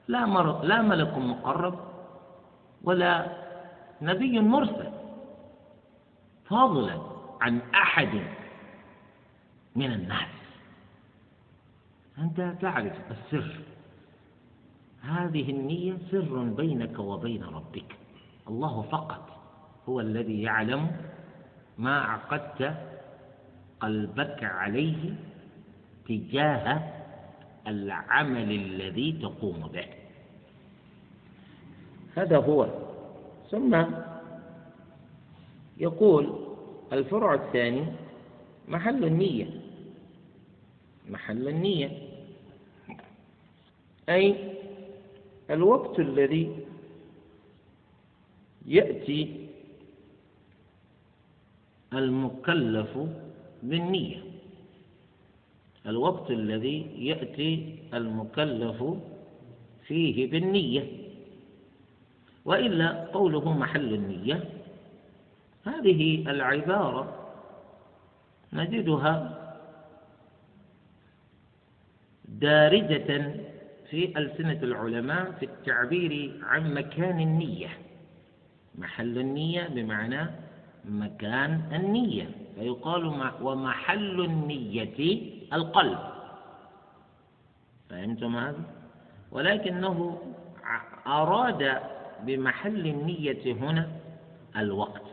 لا, 0.09 0.27
مر... 0.27 0.63
لا 0.63 0.83
ملك 0.83 1.19
مقرب 1.19 1.79
ولا 2.83 3.27
نبي 4.03 4.41
مرسل. 4.41 4.93
فضلا 6.47 7.01
عن 7.41 7.61
أحد 7.75 8.23
من 9.77 9.93
الناس. 9.93 10.35
أنت 12.19 12.55
تعرف 12.61 12.95
السر. 13.11 13.61
هذه 15.03 15.51
النية 15.51 15.99
سر 16.11 16.45
بينك 16.45 16.99
وبين 16.99 17.45
ربك. 17.45 17.97
الله 18.49 18.83
فقط 18.83 19.25
هو 19.89 20.01
الذي 20.01 20.43
يعلم 20.43 20.97
ما 21.79 22.01
عقدت 22.01 22.96
قلبك 23.81 24.45
عليه 24.45 25.15
تجاه 26.09 26.93
العمل 27.67 28.51
الذي 28.53 29.13
تقوم 29.13 29.69
به. 29.75 29.87
هذا 32.17 32.37
هو. 32.37 32.69
ثم 33.51 33.85
يقول 35.79 36.47
الفرع 36.93 37.35
الثاني 37.35 37.85
محل 38.69 39.05
النية. 39.05 39.61
محل 41.09 41.49
النية. 41.49 41.91
أي 44.09 44.55
الوقت 45.51 46.01
الذي 46.01 46.67
يأتي 48.67 49.47
المكلف 51.93 52.99
بالنية. 53.69 54.23
الوقت 55.87 56.31
الذي 56.31 56.87
يأتي 56.99 57.79
المكلف 57.95 58.85
فيه 59.87 60.31
بالنية. 60.31 60.85
وإلا 62.45 63.05
قوله 63.05 63.53
محل 63.53 63.95
النية 63.95 64.45
هذه 65.67 66.31
العبارة 66.31 67.33
نجدها 68.53 69.43
دارجة 72.29 73.35
في 73.91 74.19
ألسنة 74.19 74.59
العلماء 74.63 75.33
في 75.33 75.45
التعبير 75.47 76.41
عن 76.43 76.75
مكان 76.75 77.21
النية. 77.21 77.69
محل 78.75 79.19
النية 79.19 79.69
بمعنى 79.69 80.31
مكان 80.85 81.61
النية. 81.73 82.46
فيقال 82.57 83.33
ومحل 83.43 84.21
النية 84.25 85.21
القلب. 85.53 85.99
فهمتم 87.91 88.37
هذا؟ 88.37 88.65
ولكنه 89.33 90.19
أراد 91.07 91.81
بمحل 92.23 92.87
النية 92.87 93.53
هنا 93.53 93.89
الوقت. 94.57 95.11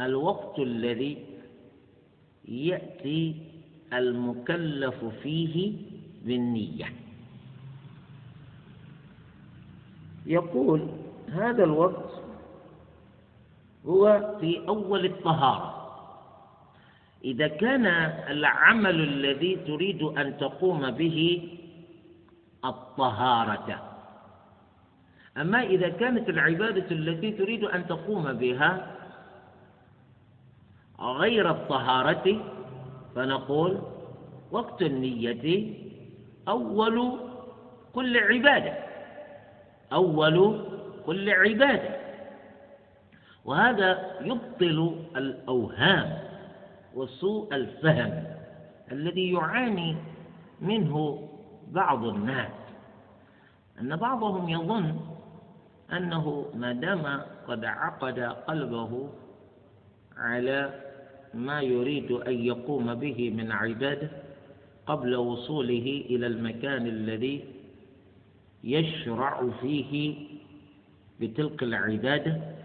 الوقت 0.00 0.58
الذي 0.58 1.24
يأتي 2.48 3.36
المكلف 3.92 5.04
فيه 5.22 5.72
بالنية. 6.24 6.92
يقول 10.26 10.88
هذا 11.32 11.64
الوقت 11.64 12.25
هو 13.86 14.34
في 14.40 14.68
أول 14.68 15.04
الطهارة. 15.04 15.76
إذا 17.24 17.48
كان 17.48 17.86
العمل 18.30 19.00
الذي 19.00 19.56
تريد 19.56 20.02
أن 20.02 20.38
تقوم 20.38 20.90
به 20.90 21.48
الطهارة. 22.64 23.92
أما 25.36 25.62
إذا 25.62 25.88
كانت 25.88 26.28
العبادة 26.28 26.86
التي 26.90 27.32
تريد 27.32 27.64
أن 27.64 27.86
تقوم 27.86 28.32
بها 28.32 28.96
غير 31.00 31.50
الطهارة 31.50 32.40
فنقول 33.14 33.82
وقت 34.50 34.82
النية 34.82 35.74
أول 36.48 37.18
كل 37.92 38.16
عبادة. 38.16 38.74
أول 39.92 40.64
كل 41.06 41.30
عبادة. 41.30 41.95
وهذا 43.46 44.10
يبطل 44.20 44.94
الأوهام 45.16 46.18
وسوء 46.94 47.54
الفهم 47.54 48.24
الذي 48.92 49.32
يعاني 49.32 49.96
منه 50.60 51.28
بعض 51.72 52.04
الناس. 52.04 52.50
أن 53.80 53.96
بعضهم 53.96 54.48
يظن 54.48 55.00
أنه 55.92 56.46
ما 56.54 56.72
دام 56.72 57.20
قد 57.48 57.64
عقد 57.64 58.18
قلبه 58.20 59.08
على 60.16 60.80
ما 61.34 61.60
يريد 61.60 62.10
أن 62.12 62.32
يقوم 62.44 62.94
به 62.94 63.30
من 63.30 63.52
عبادة 63.52 64.10
قبل 64.86 65.16
وصوله 65.16 66.04
إلى 66.10 66.26
المكان 66.26 66.86
الذي 66.86 67.44
يشرع 68.64 69.48
فيه 69.60 70.14
بتلك 71.20 71.62
العبادة 71.62 72.55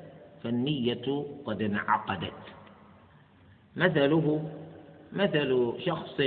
فالنية 0.44 1.26
قد 1.46 1.62
انعقدت. 1.62 2.42
مثله 3.76 4.50
مثل 5.14 5.74
شخص 5.86 6.20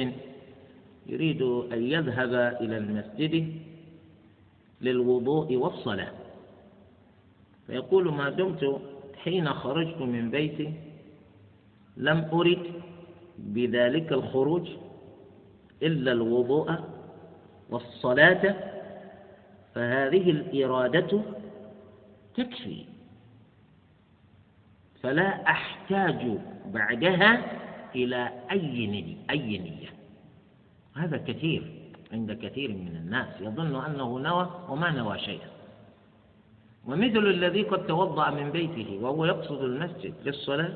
يريد 1.07 1.42
أن 1.42 1.83
يذهب 1.83 2.35
إلى 2.61 2.77
المسجد 2.77 3.53
للوضوء 4.81 5.57
والصلاة. 5.57 6.12
فيقول 7.66 8.12
ما 8.12 8.31
دمت 8.31 8.81
حين 9.16 9.48
خرجت 9.48 9.98
من 9.98 10.31
بيتي 10.31 10.72
لم 11.96 12.29
أرد 12.33 12.66
بذلك 13.38 14.12
الخروج 14.12 14.68
إلا 15.83 16.12
الوضوء 16.12 16.74
والصلاة 17.70 18.55
فهذه 19.74 20.31
الإرادة 20.31 21.22
تكفي. 22.37 22.93
فلا 25.05 25.51
أحتاج 25.51 26.38
بعدها 26.67 27.43
إلى 27.95 28.29
أي 28.51 28.87
نية 28.87 29.17
أي 29.31 29.59
نية. 29.59 29.88
هذا 30.97 31.17
كثير 31.17 31.62
عند 32.12 32.33
كثير 32.33 32.71
من 32.71 32.97
الناس. 32.97 33.29
يظن 33.40 33.85
أنه 33.85 34.19
نوى 34.19 34.51
وما 34.69 34.90
نوى 34.90 35.19
شيئا. 35.19 35.49
ومثل 36.87 37.19
الذي 37.19 37.62
قد 37.62 37.87
توضأ 37.87 38.31
من 38.31 38.51
بيته 38.51 38.99
وهو 39.03 39.25
يقصد 39.25 39.62
المسجد 39.62 40.14
للصلاة 40.25 40.73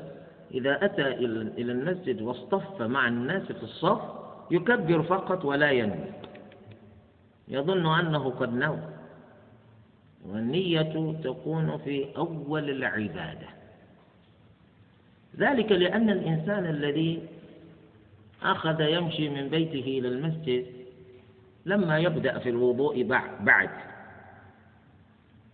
إذا 0.53 0.85
أتى 0.85 1.07
إلى 1.07 1.71
المسجد 1.71 2.21
واصطف 2.21 2.81
مع 2.81 3.07
الناس 3.07 3.43
في 3.51 3.63
الصف 3.63 4.01
يكبر 4.51 5.03
فقط 5.03 5.45
ولا 5.45 5.71
ينوي. 5.71 6.11
يظن 7.47 7.85
أنه 7.85 8.29
قد 8.29 8.53
نوى. 8.53 8.89
والنية 10.25 10.81
تكون 11.23 11.77
في 11.77 12.17
أول 12.17 12.69
العبادة. 12.69 13.58
ذلك 15.39 15.71
لأن 15.71 16.09
الإنسان 16.09 16.65
الذي 16.65 17.27
أخذ 18.43 18.81
يمشي 18.81 19.29
من 19.29 19.49
بيته 19.49 19.99
إلى 19.99 20.07
المسجد 20.07 20.65
لما 21.65 21.97
يبدأ 21.99 22.39
في 22.39 22.49
الوضوء 22.49 23.03
بعد 23.39 23.69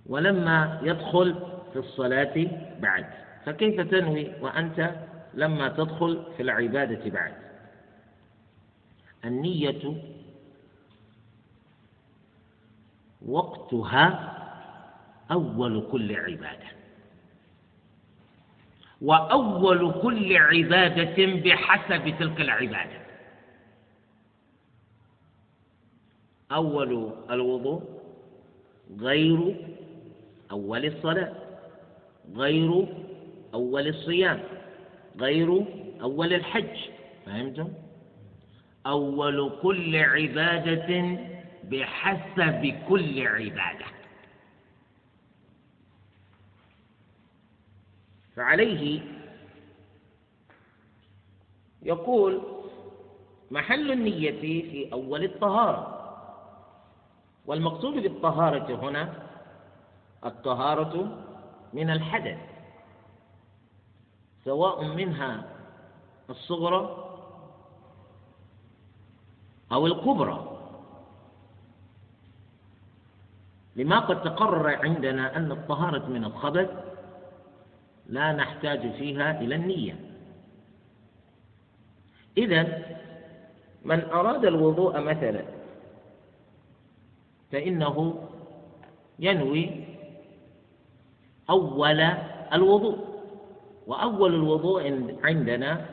ولما 0.06 0.80
يدخل 0.84 1.36
في 1.74 1.80
الصلاة 1.80 2.48
بعد. 2.80 3.06
فكيف 3.46 3.82
تنوي 3.82 4.32
وأنت 4.42 4.92
لما 5.34 5.70
تدخل 5.70 6.24
في 6.38 6.44
العبادة 6.44 7.10
بعد؟ 7.10 7.34
النية 9.26 10.02
وقتها 13.26 14.32
أول 15.32 15.88
كل 15.92 16.16
عبادة. 16.16 16.76
وأول 19.02 20.02
كل 20.02 20.38
عبادة 20.38 21.26
بحسب 21.26 22.16
تلك 22.20 22.42
العبادة. 22.42 23.06
أول 26.52 27.14
الوضوء 27.30 27.84
غير 29.00 29.56
أول 30.52 30.86
الصلاة 30.86 31.34
غير 32.36 32.88
أول 33.54 33.88
الصيام 33.88 34.40
غير 35.20 35.66
أول 36.02 36.34
الحج. 36.34 36.78
فهمتم؟ 37.26 37.68
أول 38.86 39.52
كل 39.62 39.96
عبادة 39.96 41.20
بحسب 41.64 42.76
كل 42.90 43.28
عبادة. 43.28 43.86
فعليه 48.36 49.02
يقول 51.82 52.42
محل 53.52 53.92
النية 53.92 54.32
في 54.42 54.94
أول 54.94 55.24
الطهارة. 55.24 55.92
والمقصود 57.46 57.94
بالطهارة 57.94 58.76
هنا 58.90 59.14
الطهارة 60.26 61.18
من 61.74 61.90
الحدث 61.90 62.38
سواء 64.46 64.84
منها 64.84 65.50
الصغرى 66.30 67.12
أو 69.72 69.88
الكبرى. 69.88 70.52
لما 73.76 74.00
قد 74.00 74.22
تقرر 74.24 74.76
عندنا 74.86 75.38
أن 75.38 75.52
الطهارة 75.52 76.06
من 76.06 76.26
الخبث 76.26 76.95
لا 78.10 78.34
نحتاج 78.34 78.92
فيها 78.92 79.42
إلى 79.42 79.56
النية. 79.56 79.96
إذا 82.38 82.84
من 83.86 84.00
أراد 84.04 84.46
الوضوء 84.46 85.00
مثلا 85.00 85.44
فإنه 87.52 88.28
ينوي 89.20 89.70
أول 91.50 92.02
الوضوء. 92.54 93.16
وأول 93.88 94.36
الوضوء 94.36 94.82
عندنا 95.24 95.86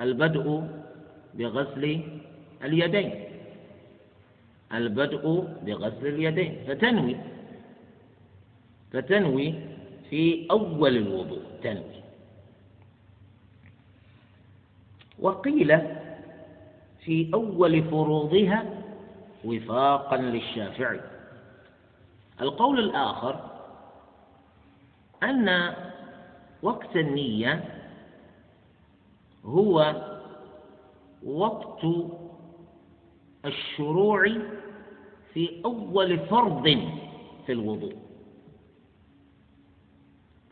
البدء 0.00 0.64
بغسل 1.34 2.00
اليدين. 2.64 3.24
البدء 4.74 5.44
بغسل 5.62 6.06
اليدين 6.06 6.64
فتنوي. 6.66 7.16
فتنوي 8.92 9.54
في 10.10 10.46
أول 10.50 10.96
الوضوء. 10.96 11.42
تنوي. 11.62 12.02
وقيل 15.18 15.78
في 17.04 17.30
أول 17.34 17.82
فروضها 17.84 18.84
وفاقا 19.44 20.16
للشافعي. 20.16 21.00
القول 22.40 22.78
الآخر 22.78 23.40
أن 25.22 25.74
وقت 26.62 26.96
النية 26.96 27.64
هو 29.44 29.94
وقت 31.26 31.84
الشروع 33.44 34.36
في 35.34 35.62
أول 35.64 36.18
فرض 36.18 36.64
في 37.46 37.52
الوضوء. 37.52 38.07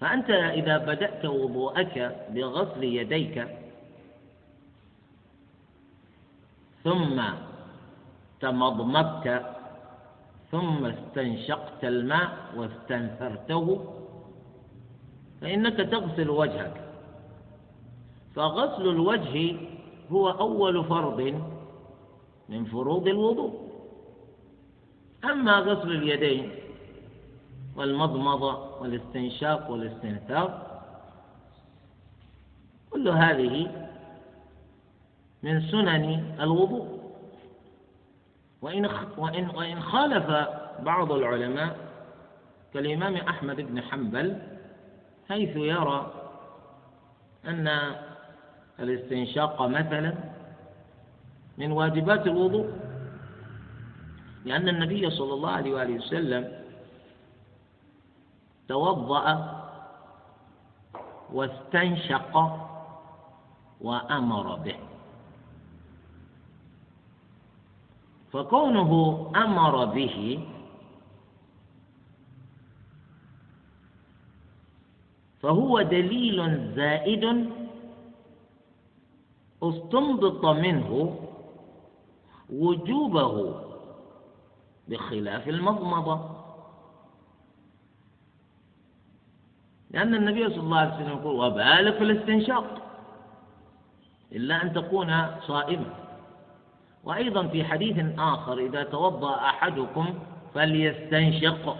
فأنت 0.00 0.30
إذا 0.30 0.78
بدأت 0.78 1.24
وضوءك 1.24 2.26
بغسل 2.30 2.84
يديك 2.84 3.48
ثم 6.84 7.22
تمضمضت 8.40 9.42
ثم 10.50 10.86
استنشقت 10.86 11.84
الماء 11.84 12.30
واستنثرته 12.56 13.66
فإنك 15.40 15.76
تغسل 15.76 16.30
وجهك. 16.30 16.76
فغسل 18.34 18.88
الوجه 18.88 19.56
هو 20.10 20.30
أول 20.30 20.84
فرض 20.84 21.42
من 22.48 22.64
فروض 22.64 23.06
الوضوء. 23.08 23.52
أما 25.24 25.58
غسل 25.58 25.90
اليدين 25.92 26.65
والمضمضة 27.76 28.80
والاستنشاق 28.80 29.70
والاستنثار. 29.70 30.80
كل 32.90 33.08
هذه 33.08 33.70
من 35.42 35.60
سنن 35.60 36.34
الوضوء. 36.40 36.96
وإن 38.62 38.88
وإن 39.16 39.50
وإن 39.50 39.80
خالف 39.80 40.26
بعض 40.82 41.12
العلماء 41.12 41.76
كالإمام 42.74 43.16
أحمد 43.16 43.56
بن 43.56 43.82
حنبل 43.82 44.38
حيث 45.28 45.56
يرى 45.56 46.12
أن 47.46 47.70
الاستنشاق 48.80 49.62
مثلا 49.62 50.14
من 51.58 51.72
واجبات 51.72 52.26
الوضوء 52.26 52.70
لأن 54.44 54.68
النبي 54.68 55.10
صلى 55.10 55.34
الله 55.34 55.50
عليه 55.50 55.74
وآله 55.74 55.94
وسلم 55.94 56.52
توضأ 58.68 59.26
واستنشق 61.32 62.34
وأمر 63.80 64.56
به. 64.56 64.76
فكونه 68.32 68.92
أمر 69.36 69.84
به 69.84 70.46
فهو 75.40 75.82
دليل 75.82 76.38
زائد 76.74 77.50
استنبط 79.62 80.44
منه 80.44 81.18
وجوبه 82.50 83.54
بخلاف 84.88 85.48
المضمضة. 85.48 86.35
لأن 89.96 90.14
النبي 90.14 90.48
صلى 90.48 90.60
الله 90.60 90.78
عليه 90.78 90.94
وسلم 90.94 91.08
يقول 91.08 91.34
وبالغ 91.34 91.98
في 91.98 92.04
الاستنشاق. 92.04 92.82
إلا 94.32 94.62
أن 94.62 94.72
تكون 94.72 95.26
صائما. 95.40 95.84
وأيضا 97.04 97.46
في 97.46 97.64
حديث 97.64 98.18
آخر 98.18 98.58
إذا 98.58 98.82
توضأ 98.82 99.34
أحدكم 99.34 100.18
فليستنشق. 100.54 101.76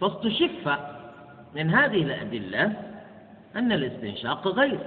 فاستشف 0.00 0.78
من 1.54 1.70
هذه 1.70 2.02
الأدلة 2.02 2.64
أن 3.56 3.72
الاستنشاق 3.72 4.48
غير. 4.48 4.80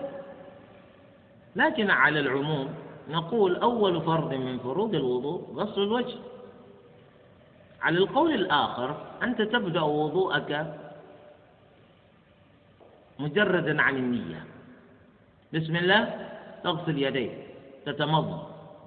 لكن 1.56 1.90
على 1.90 2.20
العموم 2.20 2.70
نقول 3.10 3.56
أول 3.56 4.02
فرض 4.02 4.34
من 4.34 4.60
فروض 4.60 4.96
الوضوء 4.96 5.54
غسل 5.54 5.82
الوجه. 5.82 6.16
على 7.84 7.98
القول 7.98 8.32
الآخر 8.34 8.90
أنت 9.24 9.42
تبدأ 9.42 9.82
وضوءك 9.82 10.52
مجردا 13.20 13.82
عن 13.82 13.96
النية. 13.98 14.42
بسم 15.54 15.76
الله 15.76 16.02
تغسل 16.64 16.98
يديك 16.98 17.32
تتمضمض 17.86 18.44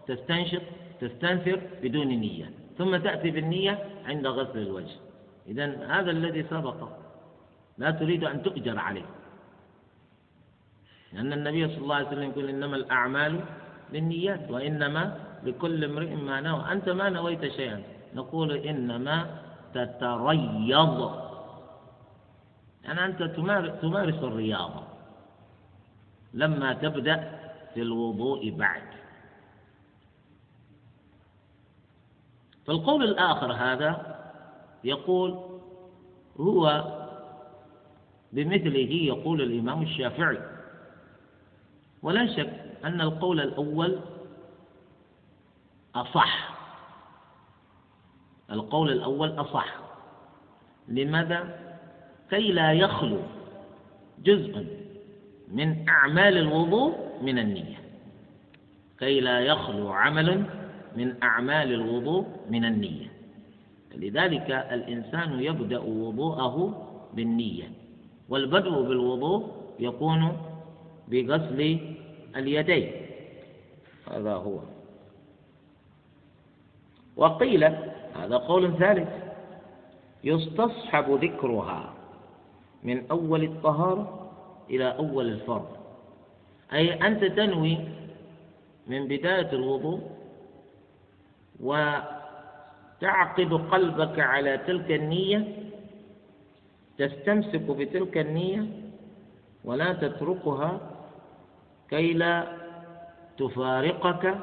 تستنشق 0.08 0.62
تستنثر 1.00 1.60
بدون 1.82 2.08
نية 2.08 2.50
ثم 2.78 2.96
تأتي 2.96 3.30
بالنية 3.30 3.74
عند 4.06 4.26
غسل 4.26 4.58
الوجه. 4.58 4.96
إذا 5.48 5.66
هذا 5.86 6.10
الذي 6.10 6.42
سبق. 6.42 6.88
لا 7.78 7.90
تريد 7.90 8.24
أن 8.24 8.42
تؤجر 8.42 8.78
عليه. 8.78 9.08
لأن 11.12 11.32
النبي 11.32 11.68
صلى 11.68 11.82
الله 11.82 11.94
عليه 11.94 12.08
وسلم 12.08 12.30
يقول 12.30 12.48
إنما 12.48 12.76
الأعمال 12.76 13.40
بالنيات 13.92 14.50
وإنما 14.50 15.20
لكل 15.44 15.84
امرئ 15.84 16.14
ما 16.14 16.40
نوى. 16.40 16.64
أنت 16.72 16.88
ما 16.88 17.08
نويت 17.08 17.44
شيئا. 17.52 17.82
نقول 18.16 18.52
إنما 18.52 19.42
تتريض. 19.74 21.10
يعني 22.84 23.04
أنت 23.04 23.22
تمارس 23.82 24.22
الرياضة 24.22 24.82
لما 26.34 26.72
تبدأ 26.72 27.40
في 27.74 27.82
الوضوء 27.82 28.50
بعد. 28.50 28.82
فالقول 32.66 33.04
الآخر 33.04 33.52
هذا 33.52 34.16
يقول 34.84 35.38
هو 36.40 36.84
بمثله 38.32 38.92
يقول 38.92 39.42
الإمام 39.42 39.82
الشافعي. 39.82 40.38
ولا 42.02 42.36
شك 42.36 42.52
أن 42.84 43.00
القول 43.00 43.40
الأول 43.40 44.00
أصح. 45.94 46.45
القول 48.50 48.92
الأول 48.92 49.40
أصح. 49.40 49.78
لماذا؟ 50.88 51.58
كي 52.30 52.52
لا 52.52 52.72
يخلو 52.72 53.20
جزء 54.24 54.66
من 55.52 55.88
أعمال 55.88 56.36
الوضوء 56.36 56.94
من 57.22 57.38
النية. 57.38 57.78
كي 58.98 59.20
لا 59.20 59.40
يخلو 59.40 59.88
عمل 59.92 60.44
من 60.96 61.22
أعمال 61.22 61.72
الوضوء 61.72 62.26
من 62.50 62.64
النية. 62.64 63.12
لذلك 63.94 64.50
الإنسان 64.50 65.40
يبدأ 65.40 65.78
وضوءه 65.78 66.86
بالنية 67.14 67.70
والبدء 68.28 68.70
بالوضوء 68.70 69.50
يكون 69.80 70.32
بغسل 71.08 71.78
اليدين. 72.36 72.92
هذا 74.10 74.34
هو. 74.34 74.58
وقيل 77.16 77.64
هذا 78.24 78.36
قول 78.36 78.78
ثالث. 78.78 79.08
يستصحب 80.24 81.10
ذكرها 81.24 81.94
من 82.82 83.10
أول 83.10 83.44
الطهارة 83.44 84.30
إلى 84.70 84.96
أول 84.96 85.28
الفرض. 85.28 85.66
أي 86.72 86.94
أنت 87.06 87.24
تنوي 87.24 87.78
من 88.86 89.08
بداية 89.08 89.52
الوضوء 89.52 90.00
وتعقد 91.60 93.52
قلبك 93.52 94.20
على 94.20 94.58
تلك 94.58 94.90
النية 94.90 95.48
تستمسك 96.98 97.60
بتلك 97.60 98.18
النية 98.18 98.64
ولا 99.64 99.92
تتركها 99.92 100.80
كي 101.90 102.12
لا 102.12 102.46
تفارقك 103.38 104.34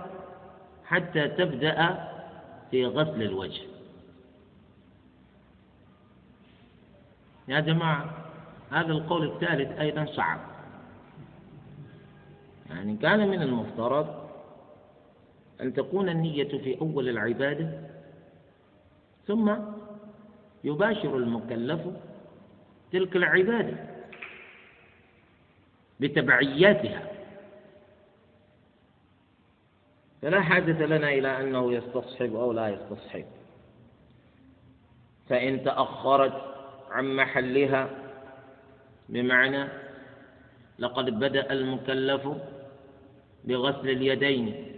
حتى 0.86 1.28
تبدأ 1.28 2.08
في 2.74 2.86
غسل 2.86 3.22
الوجه. 3.22 3.62
يا 7.48 7.60
جماعة 7.60 8.26
هذا 8.72 8.92
القول 8.92 9.28
الثالث 9.32 9.80
أيضا 9.80 10.06
صعب. 10.06 10.40
يعني 12.70 12.98
كان 12.98 13.28
من 13.30 13.42
المفترض 13.42 14.30
أن 15.62 15.74
تكون 15.74 16.10
النية 16.10 16.48
في 16.48 16.82
أول 16.82 17.10
العبادة 17.10 17.72
ثم 19.28 19.56
يباشر 20.64 21.18
المكلف 21.18 21.82
تلك 22.92 23.16
العبادة 23.16 23.78
بتبعياتها. 26.00 27.13
فلا 30.24 30.42
حاجة 30.42 30.86
لنا 30.86 31.10
إلى 31.10 31.40
أنه 31.40 31.74
يستصحب 31.74 32.36
أو 32.36 32.52
لا 32.52 32.68
يستصحب. 32.68 33.26
فإن 35.30 35.64
تأخرت 35.64 36.42
عن 36.92 37.16
محلها 37.16 37.90
بمعنى 39.10 39.68
لقد 40.80 41.06
بدأ 41.20 41.52
المكلف 41.54 42.28
بغسل 43.44 43.90
اليدين. 43.90 44.78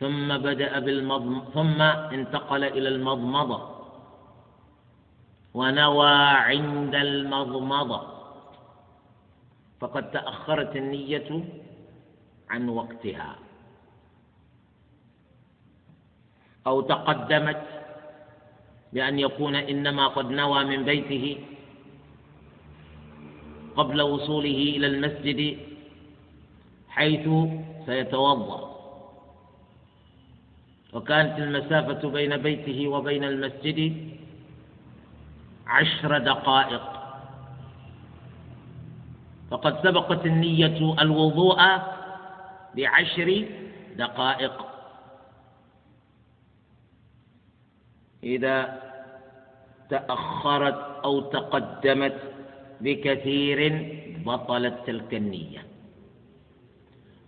ثم 0.00 0.38
بدأ 0.38 0.78
بالمضم 0.78 1.42
ثم 1.54 1.82
انتقل 1.82 2.64
إلى 2.64 2.88
المضمضة. 2.88 3.82
ونوى 5.54 6.14
عند 6.48 6.94
المضمضة. 6.94 8.02
فقد 9.80 10.10
تأخرت 10.10 10.76
النية 10.76 11.44
عن 12.52 12.68
وقتها. 12.68 13.36
أو 16.66 16.80
تقدمت 16.80 17.62
بأن 18.92 19.18
يكون 19.18 19.54
إنما 19.54 20.06
قد 20.06 20.30
نوى 20.30 20.64
من 20.64 20.84
بيته 20.84 21.38
قبل 23.76 24.02
وصوله 24.02 24.60
إلى 24.76 24.86
المسجد 24.86 25.40
حيث 26.88 27.24
سيتوضأ. 27.86 28.60
وكانت 30.92 31.38
المسافة 31.38 32.08
بين 32.08 32.36
بيته 32.36 32.88
وبين 32.88 33.24
المسجد 33.24 33.80
عشر 35.66 36.18
دقائق. 36.18 36.84
فقد 39.50 39.74
سبقت 39.82 40.26
النية 40.26 40.78
الوضوء 41.00 41.60
بعشر 42.76 43.48
دقائق. 43.96 44.66
إذا 48.24 48.82
تأخرت 49.90 50.80
أو 51.04 51.20
تقدمت 51.20 52.18
بكثير 52.80 53.58
بطلت 54.26 54.76
تلك 54.86 55.14
النية. 55.14 55.66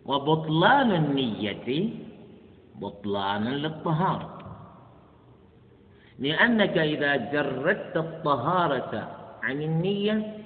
وبطلان 0.06 0.90
النية 0.92 1.90
بطلان 2.74 3.44
للطهارة. 3.44 4.30
لأنك 6.18 6.78
إذا 6.78 7.16
جردت 7.16 7.96
الطهارة 7.96 8.92
عن 9.42 9.62
النية 9.62 10.38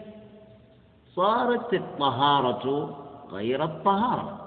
صارت 1.14 1.74
الطهارة 1.74 2.64
غير 3.30 3.64
الطهارة. 3.64 4.37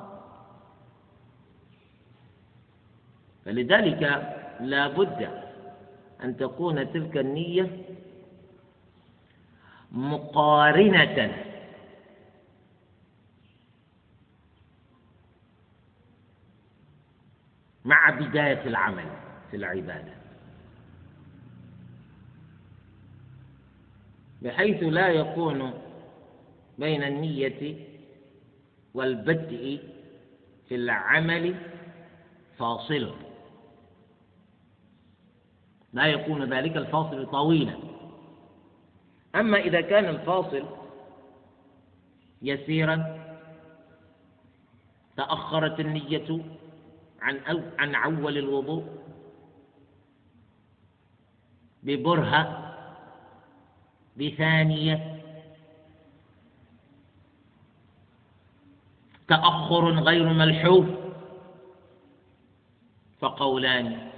فلذلك 3.45 4.01
لا 4.59 4.87
بد 4.87 5.29
أن 6.23 6.37
تكون 6.37 6.93
تلك 6.93 7.17
النية 7.17 7.85
مقارنة. 9.91 11.37
مع 17.85 18.09
بداية 18.09 18.67
العمل 18.67 19.05
في 19.51 19.57
العبادة. 19.57 20.13
بحيث 24.41 24.83
لا 24.83 25.07
يكون 25.07 25.73
بين 26.77 27.03
النية 27.03 27.75
والبدء 28.93 29.79
في 30.69 30.75
العمل 30.75 31.55
فاصل. 32.57 33.30
لا 35.93 36.05
يكون 36.05 36.53
ذلك 36.53 36.77
الفاصل 36.77 37.25
طويلا. 37.31 37.73
أما 39.35 39.57
إذا 39.57 39.81
كان 39.81 40.05
الفاصل 40.05 40.63
يسيرا 42.41 43.21
تأخرت 45.17 45.79
النية 45.79 46.41
عن 47.21 47.39
عن 47.79 47.95
أول 47.95 48.37
الوضوء 48.37 48.85
ببرهة 51.83 52.73
بثانية 54.17 55.21
تأخر 59.27 59.89
غير 59.91 60.33
ملحوف 60.33 60.85
فقولان 63.19 64.10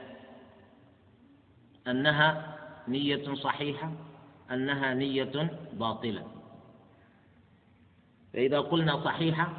أنها 1.88 2.58
نية 2.88 3.34
صحيحة 3.36 3.91
أنها 4.52 4.93
نية 4.93 5.50
باطلة. 5.74 6.28
فإذا 8.34 8.60
قلنا 8.60 9.04
صحيحة 9.04 9.54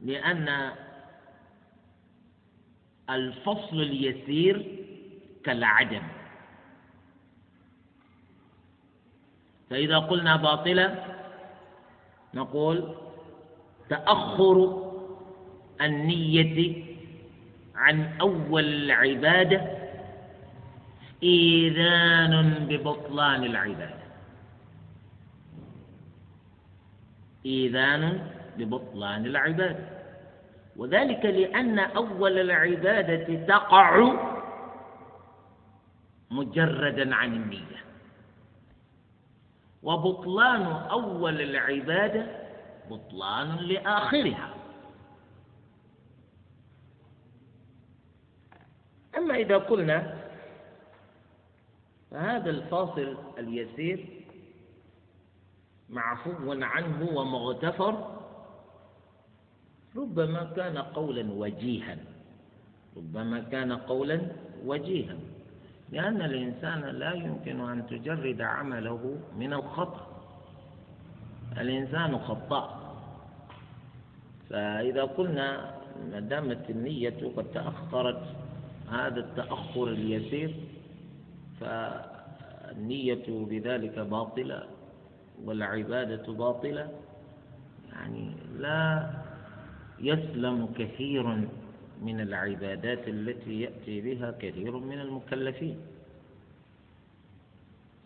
لأن 0.00 0.72
الفصل 3.10 3.80
اليسير 3.80 4.84
كالعدم. 5.44 6.02
فإذا 9.70 9.98
قلنا 9.98 10.36
باطلة 10.36 11.14
نقول 12.34 12.94
تأخر 13.88 14.88
النية 15.80 16.84
عن 17.74 18.18
أول 18.20 18.64
العبادة 18.64 19.77
إيذان 21.22 22.66
ببطلان 22.68 23.44
العبادة. 23.44 24.08
إيذان 27.46 28.30
ببطلان 28.58 29.26
العبادة. 29.26 29.98
وذلك 30.76 31.24
لأن 31.24 31.78
أول 31.78 32.38
العبادة 32.38 33.46
تقع 33.46 34.14
مجردا 36.30 37.14
عن 37.14 37.32
النية. 37.34 37.78
وبطلان 39.82 40.62
أول 40.90 41.40
العبادة 41.40 42.26
بطلان 42.90 43.56
لآخرها. 43.56 44.54
أما 49.16 49.34
إذا 49.34 49.58
قلنا 49.58 50.17
فهذا 52.10 52.50
الفاصل 52.50 53.16
اليسير 53.38 54.06
معفو 55.90 56.52
عنه 56.52 57.08
ومغتفر 57.14 58.18
ربما 59.96 60.44
كان 60.56 60.78
قولا 60.78 61.32
وجيها 61.32 61.96
ربما 62.96 63.40
كان 63.40 63.72
قولا 63.72 64.20
وجيها 64.64 65.16
لأن 65.92 66.22
الإنسان 66.22 66.80
لا 66.80 67.12
يمكن 67.12 67.60
أن 67.70 67.86
تجرد 67.86 68.40
عمله 68.40 69.16
من 69.38 69.52
الخطأ. 69.52 70.06
الإنسان 71.58 72.18
خطاء. 72.18 72.94
فإذا 74.50 75.02
قلنا 75.04 75.74
ما 76.10 76.20
دامت 76.20 76.70
النية 76.70 77.32
قد 77.36 77.44
تأخرت 77.54 78.22
هذا 78.90 79.20
التأخر 79.20 79.88
اليسير 79.88 80.54
فالنية 81.60 83.24
بذلك 83.28 83.98
باطلة 83.98 84.62
والعبادة 85.44 86.32
باطلة 86.32 86.90
يعني 87.92 88.32
لا 88.58 89.10
يسلم 90.00 90.68
كثير 90.78 91.26
من 92.02 92.20
العبادات 92.20 93.08
التي 93.08 93.60
يأتي 93.60 94.00
بها 94.00 94.30
كثير 94.30 94.78
من 94.78 95.00
المكلفين 95.00 95.76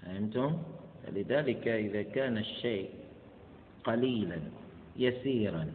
فهمتم؟ 0.03 0.59
فلذلك 1.07 1.69
إذا 1.69 2.03
كان 2.03 2.39
الشيء 2.39 2.91
قليلا 3.85 4.41
يسيرا 4.97 5.67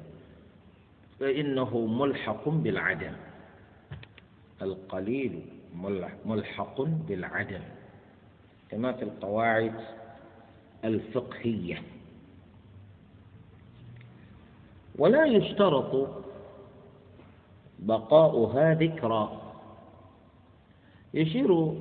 فإنه 1.19 1.85
ملحق 1.85 2.49
بالعدم 2.49 3.13
القليل 4.61 5.41
ملحق 6.25 6.81
بالعدم. 6.81 7.61
كما 8.69 8.91
في 8.91 9.03
القواعد 9.03 9.73
الفقهية. 10.85 11.81
ولا 14.97 15.25
يشترط 15.25 16.09
بقاؤها 17.79 18.73
ذكرى 18.73 19.41
يشير 21.13 21.73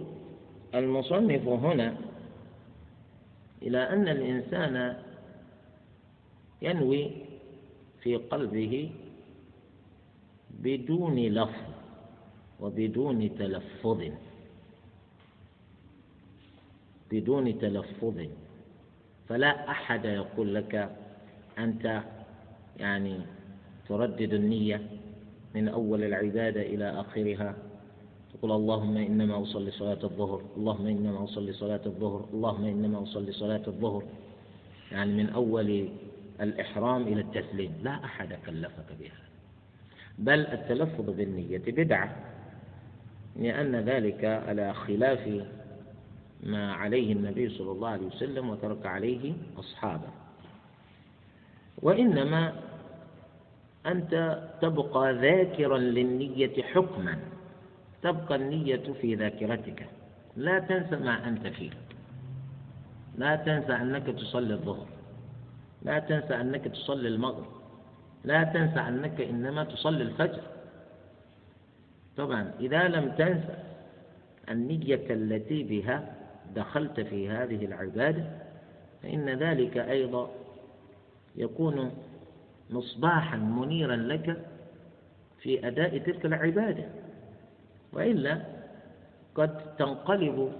المصنف 0.74 1.48
هنا 1.48 1.96
إلى 3.62 3.78
أن 3.78 4.08
الإنسان 4.08 5.02
ينوي 6.62 7.10
في 8.02 8.16
قلبه 8.16 8.90
بدون 10.50 11.16
لفظ. 11.16 11.75
وبدون 12.60 13.38
تلفظ. 13.38 14.00
بدون 17.10 17.58
تلفظ. 17.58 18.18
فلا 19.28 19.70
أحد 19.70 20.04
يقول 20.04 20.54
لك 20.54 20.96
أنت 21.58 22.02
يعني 22.76 23.20
تردد 23.88 24.34
النية 24.34 24.82
من 25.54 25.68
أول 25.68 26.04
العبادة 26.04 26.62
إلى 26.62 27.00
آخرها. 27.00 27.56
تقول 28.34 28.52
اللهم 28.52 28.96
إنما 28.96 29.42
أصلي 29.42 29.70
صلاة 29.70 29.98
الظهر 30.04 30.42
اللهم 30.56 30.86
إنما 30.86 31.24
أصلي 31.24 31.52
صلاة 31.52 31.80
الظهر 31.86 32.28
اللهم 32.32 32.64
إنما 32.64 33.02
أصلي 33.02 33.32
صلاة 33.32 33.62
الظهر. 33.66 34.02
يعني 34.92 35.12
من 35.12 35.28
أول 35.28 35.88
الإحرام 36.40 37.02
إلى 37.02 37.20
التسليم. 37.20 37.72
لا 37.82 38.04
أحد 38.04 38.38
كلفك 38.46 38.88
بها 39.00 39.20
بل 40.18 40.40
التلفظ 40.40 41.10
بالنية 41.10 41.58
بدعة. 41.58 42.35
لأن 43.38 43.76
ذلك 43.76 44.24
على 44.24 44.74
خلاف 44.74 45.44
ما 46.42 46.72
عليه 46.72 47.12
النبي 47.12 47.48
صلى 47.48 47.72
الله 47.72 47.88
عليه 47.88 48.06
وسلم 48.06 48.50
وترك 48.50 48.86
عليه 48.86 49.32
أصحابه. 49.58 50.08
وإنما 51.82 52.52
أنت 53.86 54.42
تبقى 54.62 55.14
ذاكرا 55.14 55.78
للنية 55.78 56.62
حكما 56.62 57.18
تبقى 58.02 58.36
النية 58.36 58.92
في 59.00 59.14
ذاكرتك. 59.14 59.86
لا 60.36 60.58
تنسى 60.58 60.96
ما 60.96 61.28
أنت 61.28 61.46
فيه. 61.46 61.70
لا 63.18 63.36
تنسى 63.36 63.72
أنك 63.72 64.06
تصلي 64.06 64.54
الظهر. 64.54 64.86
لا 65.82 65.98
تنسى 65.98 66.40
أنك 66.40 66.64
تصلي 66.64 67.08
المغرب. 67.08 67.46
لا 68.24 68.44
تنسى 68.44 68.80
أنك 68.80 69.20
إنما 69.20 69.64
تصلي 69.64 70.02
الفجر. 70.02 70.42
طبعا 72.16 72.52
إذا 72.60 72.88
لم 72.88 73.10
تنسى 73.10 73.56
النية 74.50 75.06
التي 75.10 75.62
بها 75.62 76.14
دخلت 76.54 77.00
في 77.00 77.28
هذه 77.28 77.64
العبادة 77.64 78.24
فإن 79.02 79.28
ذلك 79.28 79.76
أيضا 79.76 80.30
يكون 81.36 81.92
مصباحا 82.70 83.36
منيرا 83.36 83.96
لك 83.96 84.46
في 85.42 85.68
أداء 85.68 85.98
تلك 85.98 86.26
العبادة. 86.26 86.84
وإلا 87.92 88.42
قد 89.34 89.76
تنقلب 89.76 90.52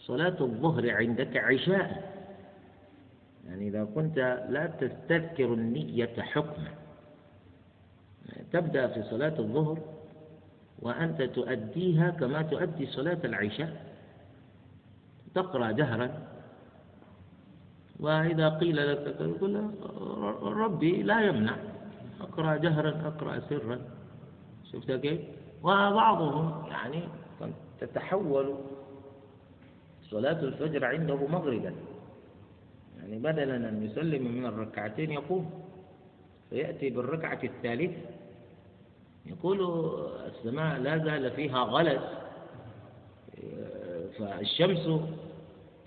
صلاة 0.00 0.36
الظهر 0.40 0.90
عندك 0.90 1.36
عشاء. 1.36 2.14
يعني 3.46 3.68
إذا 3.68 3.84
كنت 3.94 4.18
لا 4.48 4.66
تستذكر 4.66 5.54
النية 5.54 6.14
حكما 6.18 6.68
تبدأ 8.52 8.86
في 8.86 9.02
صلاة 9.02 9.38
الظهر 9.38 9.93
وأنت 10.84 11.22
تؤديها 11.22 12.10
كما 12.20 12.42
تؤدي 12.42 12.86
صلاة 12.86 13.18
العشاء. 13.24 13.72
تقرأ 15.34 15.70
جهرا. 15.70 16.08
وإذا 18.00 18.48
قيل 18.48 18.76
لك 18.92 19.16
تقول 19.18 19.70
ربي 20.42 21.02
لا 21.02 21.20
يمنع. 21.20 21.56
أقرأ 22.20 22.56
جهرا 22.56 22.92
أقرأ 23.08 23.40
سرا. 23.48 23.78
شفت 24.72 24.92
كيف؟ 24.92 25.20
وبعضهم 25.62 26.66
يعني 26.68 27.08
تتحول 27.80 28.54
صلاة 30.10 30.40
الفجر 30.40 30.84
عنده 30.84 31.16
مغربا. 31.26 31.72
يعني 33.00 33.18
بدلا 33.18 33.56
أن 33.56 33.82
يسلم 33.82 34.22
من 34.34 34.46
الركعتين 34.46 35.10
يقوم. 35.12 35.50
فيأتي 36.50 36.90
بالركعة 36.90 37.40
الثالثة. 37.44 38.13
يقول 39.26 39.60
السماء 40.26 40.78
لا 40.78 40.98
زال 40.98 41.30
فيها 41.30 41.58
غلس 41.58 42.02
فالشمس 44.18 45.00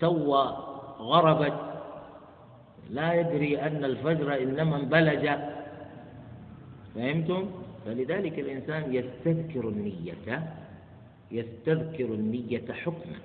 تو 0.00 0.34
غربت. 0.98 1.60
لا 2.90 3.14
يدري 3.14 3.60
أن 3.60 3.84
الفجر 3.84 4.42
إنما 4.42 4.76
انبلج. 4.76 5.30
فهمتم؟ 6.94 7.50
فلذلك 7.84 8.38
الإنسان 8.38 8.94
يستذكر 8.94 9.68
النية 9.68 10.54
يستذكر 11.30 12.04
النية 12.04 12.72
حكما. 12.72 13.18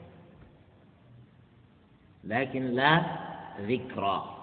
لكن 2.23 2.65
لا 2.65 3.01
ذكرى. 3.61 4.42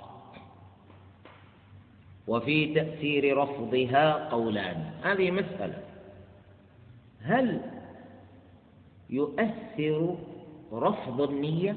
وفي 2.26 2.74
تأثير 2.74 3.36
رفضها 3.36 4.28
قولان. 4.28 4.90
هذه 5.02 5.30
مسألة. 5.30 5.78
هل 7.22 7.60
يؤثر 9.10 10.16
رفض 10.72 11.20
النية 11.20 11.76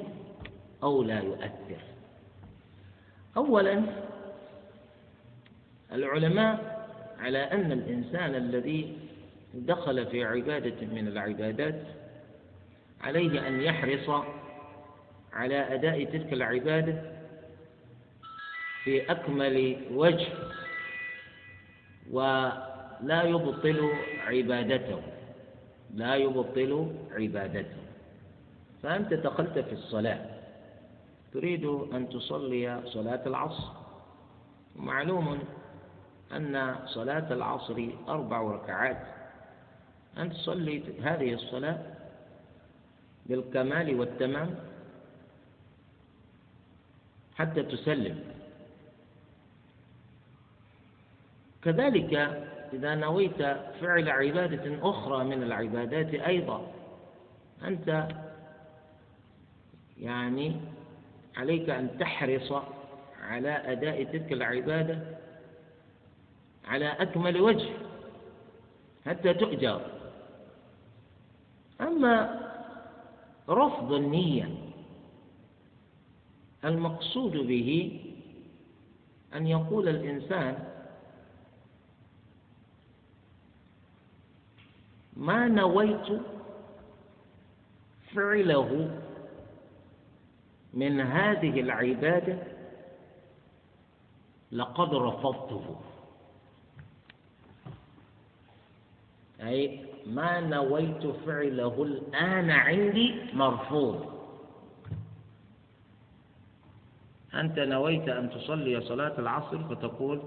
أو 0.83 1.03
لا 1.03 1.19
يؤثر؟ 1.19 1.81
أولا 3.37 3.83
العلماء 5.91 6.73
على 7.19 7.37
أن 7.37 7.71
الإنسان 7.71 8.35
الذي 8.35 8.97
دخل 9.53 10.05
في 10.05 10.23
عبادة 10.23 10.87
من 10.87 11.07
العبادات 11.07 11.81
عليه 13.01 13.47
أن 13.47 13.61
يحرص 13.61 14.23
على 15.33 15.73
أداء 15.73 16.03
تلك 16.03 16.33
العبادة 16.33 17.12
في 18.84 19.11
أكمل 19.11 19.88
وجه 19.91 20.27
ولا 22.11 23.23
يبطل 23.23 23.91
عبادته. 24.27 25.01
لا 25.95 26.15
يبطل 26.15 26.95
عبادته. 27.11 27.81
فأنت 28.84 29.13
دخلت 29.13 29.59
في 29.59 29.73
الصلاة. 29.73 30.25
تريد 31.34 31.65
أن 31.65 32.09
تصلي 32.09 32.81
صلاة 32.86 33.23
العصر. 33.25 33.71
معلوم 34.75 35.39
أن 36.31 36.75
صلاة 36.86 37.34
العصر 37.34 37.88
أربع 38.07 38.41
ركعات. 38.41 39.01
أن 40.17 40.29
تصلي 40.29 40.84
هذه 41.01 41.34
الصلاة 41.34 41.79
بالكمال 43.25 43.99
والتمام 43.99 44.55
حتى 47.36 47.63
تسلم. 47.63 48.32
كذلك 51.64 52.14
إذا 52.74 52.95
نويت 52.95 53.41
فعل 53.82 54.09
عبادة 54.09 54.89
أخرى 54.89 55.24
من 55.24 55.43
العبادات 55.43 56.14
أيضا 56.14 56.72
أنت 57.64 58.07
يعني 59.97 60.55
عليك 61.38 61.70
أن 61.70 61.97
تحرص 61.99 62.53
على 63.22 63.49
أداء 63.49 64.03
تلك 64.03 64.32
العبادة 64.32 64.99
على 66.66 66.86
أكمل 66.86 67.41
وجه 67.41 67.70
حتى 69.05 69.34
تؤجر. 69.34 69.82
أما 71.82 72.39
رفض 73.49 73.93
النية 73.93 74.49
المقصود 76.66 77.32
به 77.32 77.99
أن 79.36 79.47
يقول 79.47 79.89
الإنسان 79.89 80.72
ما 85.18 85.47
نويت 85.47 86.22
فعله 88.16 88.99
من 90.74 91.01
هذه 91.01 91.59
العبادة 91.59 92.38
لقد 94.51 94.93
رفضته. 94.93 95.76
أي 99.41 99.86
ما 100.05 100.39
نويت 100.39 101.07
فعله 101.26 101.84
الآن 101.84 102.51
عندي 102.51 103.16
مرفوض. 103.34 104.14
أنت 107.34 107.59
نويت 107.59 108.09
أن 108.09 108.30
تصلي 108.30 108.82
صلاة 108.82 109.20
العصر 109.20 109.64
فتقول 109.64 110.22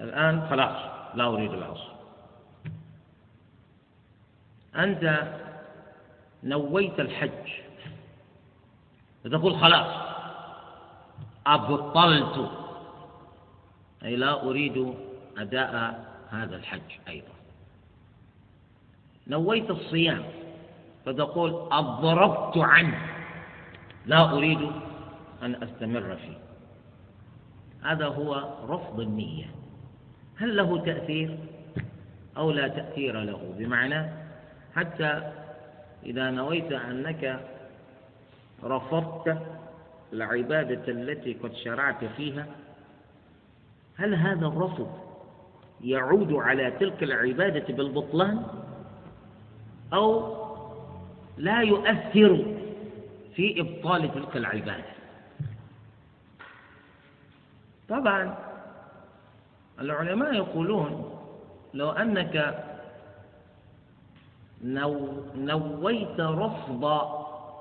الآن 0.00 0.48
خلاص 0.50 0.76
لا 1.14 1.26
أريد 1.26 1.52
العصر. 1.52 1.97
أنت 4.78 5.32
نويت 6.44 7.00
الحج. 7.00 7.48
فتقول 9.24 9.56
خلاص. 9.56 10.08
أبطلت. 11.46 12.50
أي 14.04 14.16
لا 14.16 14.42
أريد 14.42 14.94
أداء 15.38 16.04
هذا 16.30 16.56
الحج 16.56 16.92
أيضا. 17.08 17.34
نويت 19.26 19.70
الصيام. 19.70 20.24
فتقول 21.06 21.68
أضربت 21.72 22.58
عنه. 22.58 23.06
لا 24.06 24.32
أريد 24.32 24.70
أن 25.42 25.62
أستمر 25.62 26.16
فيه. 26.16 26.38
هذا 27.82 28.06
هو 28.06 28.54
رفض 28.68 29.00
النية. 29.00 29.50
هل 30.36 30.56
له 30.56 30.78
تأثير 30.84 31.38
أو 32.36 32.50
لا 32.50 32.68
تأثير 32.68 33.20
له؟ 33.20 33.54
بمعنى 33.58 34.17
حتى 34.76 35.32
إذا 36.06 36.30
نويت 36.30 36.72
أنك 36.72 37.40
رفضت 38.64 39.38
العبادة 40.12 40.92
التي 40.92 41.32
قد 41.32 41.54
شرعت 41.54 42.04
فيها 42.04 42.46
هل 43.96 44.14
هذا 44.14 44.46
الرفض 44.46 44.90
يعود 45.80 46.32
على 46.32 46.70
تلك 46.70 47.02
العبادة 47.02 47.74
بالبطلان؟ 47.74 48.46
أو 49.92 50.36
لا 51.36 51.60
يؤثر 51.62 52.44
في 53.34 53.60
إبطال 53.60 54.14
تلك 54.14 54.36
العبادة؟ 54.36 54.84
طبعا 57.88 58.36
العلماء 59.80 60.34
يقولون 60.34 61.18
لو 61.74 61.90
أنك 61.90 62.64
نو 64.62 65.22
نويت 65.34 66.20
رفض 66.20 66.84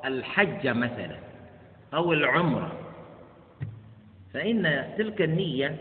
الحج 0.06 0.68
مثلا 0.68 1.20
أو 1.94 2.14
العمرة. 2.14 2.72
فإن 4.34 4.94
تلك 4.98 5.22
النية 5.22 5.76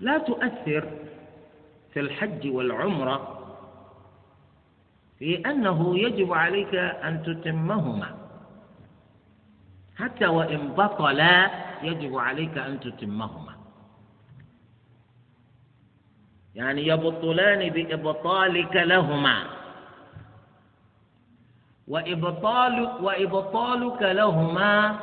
لا 0.00 0.18
تؤثر 0.18 0.88
في 1.94 2.00
الحج 2.00 2.48
والعمرة 2.54 3.34
في 5.18 5.50
أنه 5.50 5.98
يجب 5.98 6.32
عليك 6.32 6.74
أن 6.74 7.22
تتمهما. 7.22 8.14
حتى 9.96 10.26
وإن 10.26 10.68
بطلا 10.68 11.50
يجب 11.82 12.18
عليك 12.18 12.58
أن 12.58 12.80
تتمهما. 12.80 13.57
يعني 16.54 16.86
يبطلان 16.86 17.70
بإبطالك 17.70 18.76
لهما. 18.76 19.44
وإبطال 21.88 22.74
وإبطالك 23.00 24.02
لهما 24.02 24.98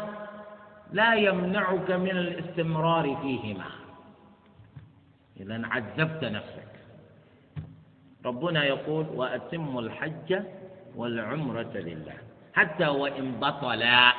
لا 0.92 1.14
يمنعك 1.14 1.92
من 1.92 2.18
الاستمرار 2.18 3.18
فيهما. 3.22 3.70
إذا 5.40 5.62
عذبت 5.68 6.24
نفسك. 6.24 6.72
ربنا 8.26 8.64
يقول 8.64 9.06
وأتموا 9.14 9.82
الحج 9.82 10.40
والعمرة 10.96 11.72
لله. 11.76 12.18
حتى 12.54 12.88
وإن 12.88 13.32
بطلا 13.40 14.14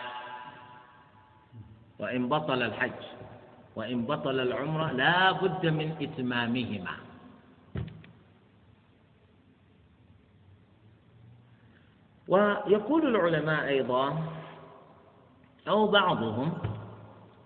وإن 1.99 2.29
بطل 2.29 2.63
الحج 2.63 3.03
وإن 3.77 4.07
بطل 4.07 4.41
العمرة 4.41 4.93
لا 4.93 5.33
بد 5.33 5.67
من 5.67 5.97
إتمامهما. 6.03 7.06
ويقول 12.29 13.07
العلماء 13.17 13.69
أيضا 13.69 14.23
أو 15.69 15.87
بعضهم 15.87 16.53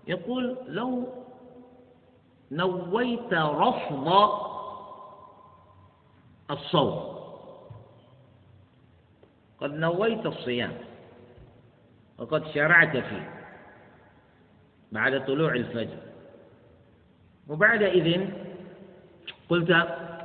يقول 0.07 0.57
لو 0.67 1.09
نويت 2.53 3.33
رفض 3.35 4.31
الصوم 6.51 7.21
قد 9.61 9.71
نويت 9.75 10.27
الصيام 10.27 10.73
وقد 12.19 12.47
شرعت 12.47 12.97
فيه 12.97 13.41
بعد 14.93 15.27
طلوع 15.27 15.53
الفجر 15.55 15.99
وبعد 17.49 17.83
إذن 17.83 18.33
قلت 19.49 19.71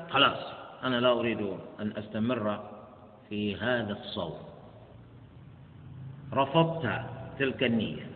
خلاص 0.10 0.38
أنا 0.84 0.96
لا 1.00 1.12
أريد 1.12 1.42
أن 1.80 1.94
أستمر 1.98 2.75
في 3.30 3.56
هذا 3.56 3.94
الصوم. 3.94 4.38
رفضت 6.34 7.02
تلك 7.40 7.64
النية. 7.64 8.08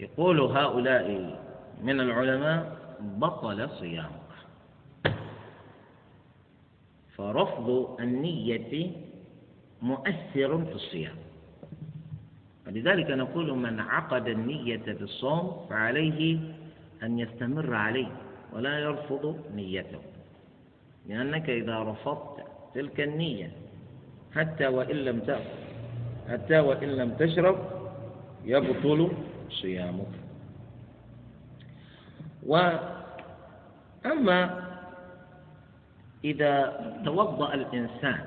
يقول 0.00 0.40
هؤلاء 0.40 1.38
من 1.82 2.00
العلماء 2.00 2.76
بطل 3.00 3.70
صيامك. 3.70 4.30
فرفض 7.16 7.96
النية 8.00 8.92
مؤثر 9.82 10.64
في 10.64 10.72
الصيام. 10.72 11.16
ولذلك 12.66 13.10
نقول 13.10 13.58
من 13.58 13.80
عقد 13.80 14.28
النية 14.28 14.84
بالصوم 14.86 15.66
فعليه 15.70 16.38
أن 17.02 17.18
يستمر 17.18 17.74
عليه 17.74 18.12
ولا 18.52 18.78
يرفض 18.78 19.44
نيته. 19.54 20.00
لأنك 21.08 21.50
إذا 21.50 21.82
رفضت 21.82 22.49
تلك 22.74 23.00
النية 23.00 23.52
حتى 24.34 24.66
وإن 24.66 24.96
لم 24.96 25.20
تأكل 25.20 25.60
حتى 26.30 26.58
وإن 26.60 26.88
لم 26.88 27.10
تشرب 27.14 27.56
يبطل 28.44 29.10
صيامك. 29.50 30.12
وأما 32.46 34.40
إذا 36.24 36.54
توضأ 37.04 37.54
الإنسان 37.54 38.24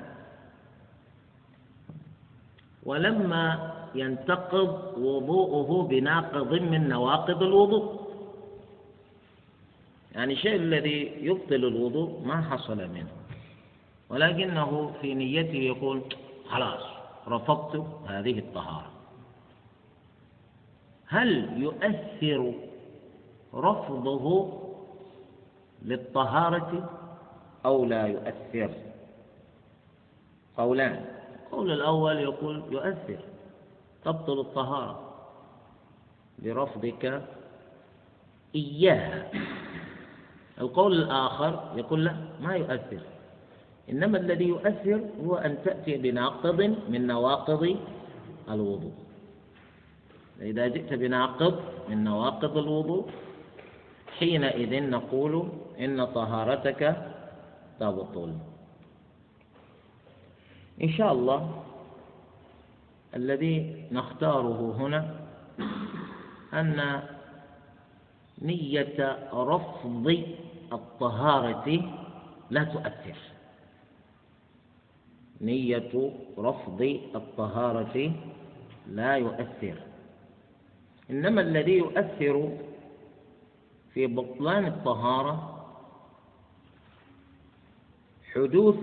ولما 2.84 3.72
ينتقض 3.94 4.98
وضوءه 4.98 5.88
بناقض 5.88 6.52
من 6.52 6.88
نواقض 6.88 7.42
الوضوء 7.42 8.04
يعني 10.14 10.32
الشيء 10.32 10.56
الذي 10.56 11.12
يبطل 11.20 11.54
الوضوء 11.54 12.26
ما 12.26 12.42
حصل 12.42 12.76
منه. 12.88 13.23
ولكنه 14.10 14.92
في 15.00 15.14
نيته 15.14 15.56
يقول 15.58 16.02
خلاص 16.48 16.82
رفضت 17.28 17.86
هذه 18.06 18.38
الطهارة. 18.38 18.90
هل 21.06 21.62
يؤثر 21.62 22.52
رفضه 23.54 24.52
للطهارة 25.82 26.90
أو 27.66 27.84
لا 27.84 28.06
يؤثر؟ 28.06 28.70
قولان. 30.56 31.04
القول 31.44 31.70
الأول 31.72 32.16
يقول 32.16 32.62
يؤثر 32.70 33.18
تبطل 34.04 34.40
الطهارة 34.40 35.14
برفضك 36.38 37.22
إياها. 38.54 39.30
القول 40.60 40.92
الآخر 41.02 41.72
يقول 41.76 42.04
لا 42.04 42.16
ما 42.40 42.54
يؤثر. 42.56 43.00
إنما 43.90 44.18
الذي 44.18 44.44
يؤثر 44.44 45.00
هو 45.24 45.36
أن 45.36 45.58
تأتي 45.64 45.96
بناقض 45.96 46.60
من 46.88 47.06
نواقض 47.06 47.76
الوضوء. 48.50 48.92
إذا 50.40 50.68
جئت 50.68 50.92
بناقض 50.92 51.60
من 51.88 52.04
نواقض 52.04 52.56
الوضوء 52.58 53.04
حينئذ 54.18 54.90
نقول 54.90 55.48
إن 55.80 56.04
طهارتك 56.04 57.12
تبطل. 57.80 58.30
إن 60.82 60.88
شاء 60.88 61.12
الله 61.12 61.62
الذي 63.14 63.84
نختاره 63.92 64.76
هنا 64.78 65.00
أن 66.54 67.02
نية 68.42 69.18
رفض 69.32 70.06
الطهارة 70.72 71.68
لا 72.50 72.64
تؤثر. 72.64 73.18
نية 75.44 75.92
رفض 76.38 76.80
الطهارة 77.14 78.12
لا 78.88 79.16
يؤثر. 79.16 79.76
إنما 81.10 81.40
الذي 81.40 81.72
يؤثر 81.72 82.34
في 83.94 84.06
بطلان 84.06 84.66
الطهارة 84.66 85.34
حدوث 88.32 88.80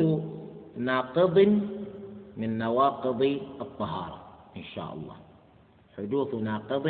ناقض 0.77 1.37
من 2.37 2.57
نواقض 2.57 3.21
الطهارة 3.61 4.19
إن 4.57 4.63
شاء 4.63 4.93
الله. 4.93 5.15
حدوث 5.97 6.33
ناقض 6.33 6.87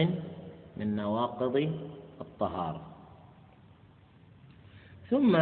من 0.77 0.95
نواقض 0.95 1.55
الطهارة. 2.21 2.81
ثم 5.09 5.33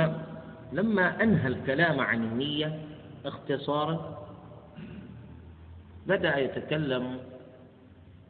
لما 0.71 1.23
أنهى 1.23 1.47
الكلام 1.47 1.99
عن 1.99 2.23
النية 2.23 2.79
اختصارا 3.25 4.18
بدأ 6.09 6.37
يتكلم 6.37 7.19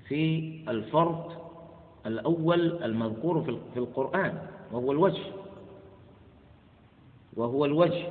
في 0.08 0.52
الفرض 0.70 1.32
الأول 2.06 2.84
المذكور 2.84 3.60
في 3.74 3.80
القرآن 3.80 4.48
وهو 4.72 4.92
الوجه. 4.92 5.24
وهو 7.38 7.66
الوجه. 7.66 8.04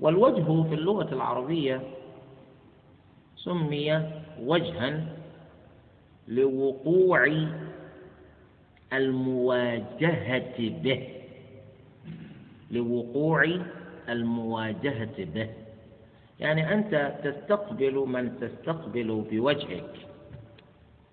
والوجه 0.00 0.68
في 0.68 0.74
اللغة 0.74 1.14
العربية 1.14 1.80
سمي 3.36 4.10
وجها 4.42 5.06
لوقوع 6.28 7.26
المواجهة 8.92 10.58
به. 10.82 11.08
لوقوع 12.70 13.60
المواجهة 14.08 15.24
به. 15.24 15.61
يعني 16.42 16.74
أنت 16.74 16.92
تستقبل 17.24 17.94
من 17.94 18.24
تستقبل 18.40 19.08
بوجهك. 19.30 19.94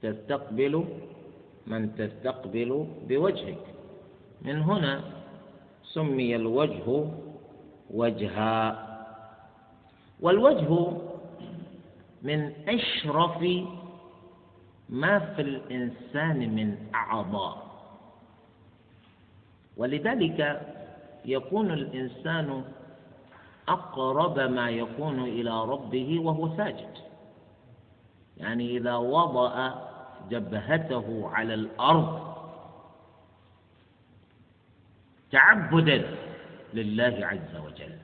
تستقبل 0.01 0.85
من 1.67 1.95
تستقبل 1.95 2.87
بوجهك. 3.07 3.65
من 4.41 4.61
هنا 4.61 5.03
سمي 5.83 6.35
الوجه 6.35 7.05
وجها. 7.93 8.57
والوجه 10.21 10.69
من 12.21 12.51
أشرف 12.67 13.37
ما 14.89 15.19
في 15.19 15.41
الإنسان 15.41 16.39
من 16.55 16.77
أعضاء. 16.95 17.69
ولذلك 19.77 20.61
يكون 21.25 21.71
الإنسان 21.71 22.63
أقرب 23.69 24.39
ما 24.39 24.69
يكون 24.69 25.19
إلى 25.19 25.63
ربه 25.63 26.19
وهو 26.19 26.57
ساجد. 26.57 26.93
يعني 28.37 28.77
إذا 28.77 28.95
وضع 28.95 29.73
جبهته 30.29 31.29
على 31.33 31.53
الأرض 31.53 32.35
تعبدا 35.31 36.15
لله 36.73 37.19
عز 37.21 37.55
وجل. 37.65 37.97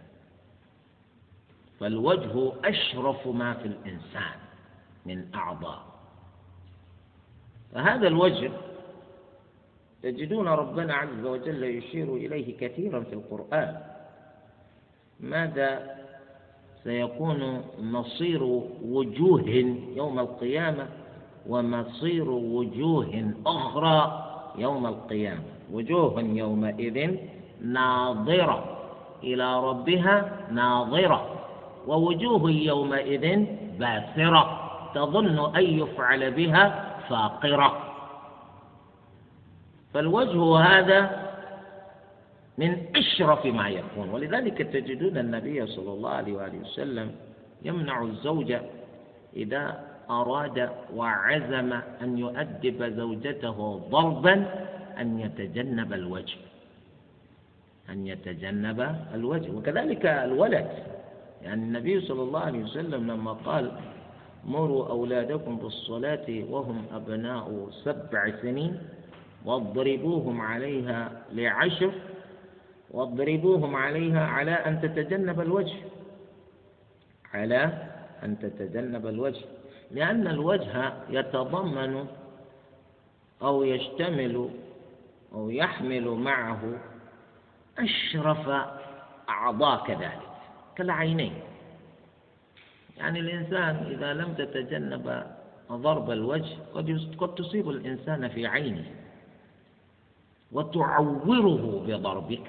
فالوجه 1.80 2.53
أشرف 2.66 3.28
ما 3.28 3.53
في 3.53 3.66
الإنسان 3.66 4.39
من 5.05 5.36
أعضاء. 5.36 5.86
فهذا 7.74 8.07
الوجه 8.07 8.51
تجدون 10.03 10.47
ربنا 10.47 10.93
عز 10.93 11.26
وجل 11.26 11.63
يشير 11.63 12.16
إليه 12.16 12.57
كثيرا 12.57 12.99
في 12.99 13.13
القرآن. 13.13 13.94
ماذا 15.20 15.95
سيكون 16.84 17.61
مصير 17.80 18.43
وجوه 18.84 19.49
يوم 19.95 20.20
القيامة 20.20 20.88
ومصير 21.47 22.30
وجوه 22.30 23.34
أخرى 23.45 24.26
يوم 24.57 24.86
القيامة؟ 24.86 25.43
وجوه 25.72 26.22
يومئذ 26.22 27.16
ناظرة 27.61 28.78
إلى 29.24 29.59
ربها 29.59 30.32
ناظرة 30.51 31.30
ووجوه 31.88 32.51
يومئذ 32.51 33.45
باسرة 33.80 34.61
تظن 34.95 35.55
أن 35.55 35.63
يفعل 35.63 36.32
بها 36.32 36.95
فاقرة. 37.09 37.78
فالوجه 39.93 40.57
هذا 40.57 41.24
من 42.58 42.78
أشرف 42.95 43.45
ما 43.45 43.70
يكون. 43.70 44.10
ولذلك 44.10 44.58
تجدون 44.58 45.18
النبي 45.18 45.68
صلى 45.68 45.91
الله 45.93 46.10
عليه 46.10 46.34
وآله 46.34 46.58
وسلم 46.58 47.12
يمنع 47.64 48.01
الزوج 48.03 48.56
إذا 49.36 49.64
أراد 50.10 50.70
وعزم 50.95 51.72
أن 52.01 52.18
يؤدب 52.18 52.80
زوجته 52.97 53.58
ضربا 53.89 54.36
أن 54.99 55.20
يتجنب 55.20 55.93
الوجه. 55.93 56.38
أن 57.89 58.08
يتجنب 58.08 58.80
الوجه. 59.14 59.51
وكذلك 59.51 60.06
الولد. 60.06 60.70
يعني 61.43 61.64
النبي 61.64 62.01
صلى 62.01 62.22
الله 62.22 62.39
عليه 62.39 62.64
وسلم 62.64 63.12
لما 63.12 63.34
قال 63.34 63.72
مروا 64.45 64.89
أولادكم 64.89 65.58
بالصلاة 65.58 66.28
وهم 66.49 66.86
أبناء 66.93 67.68
سبع 67.84 68.32
سنين 68.41 68.80
واضربوهم 69.45 70.41
عليها 70.41 71.12
لعشر 71.34 71.91
واضربوهم 72.91 73.75
عليها 73.75 74.27
على 74.27 74.51
أن 74.51 74.81
تتجنب 74.81 75.41
الوجه. 75.41 75.77
على 77.33 77.88
أن 78.23 78.39
تتجنب 78.39 79.07
الوجه. 79.07 79.45
لأن 79.91 80.27
الوجه 80.27 80.93
يتضمن 81.09 82.05
أو 83.41 83.63
يشتمل 83.63 84.49
أو 85.33 85.49
يحمل 85.49 86.07
معه 86.07 86.61
أشرف 87.77 88.49
أعضاء 89.29 89.86
كذلك 89.88 90.21
كالعينين. 90.75 91.33
يعني 92.97 93.19
الإنسان 93.19 93.75
إذا 93.91 94.13
لم 94.13 94.33
تتجنب 94.33 95.23
ضرب 95.71 96.11
الوجه 96.11 96.55
قد 97.17 97.36
تصيب 97.36 97.69
الإنسان 97.69 98.27
في 98.27 98.47
عينه 98.47 98.86
وتعوره 100.51 101.83
بضربك. 101.88 102.47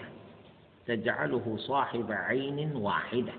تجعله 0.87 1.57
صاحب 1.57 2.13
عين 2.13 2.77
واحدة. 2.77 3.33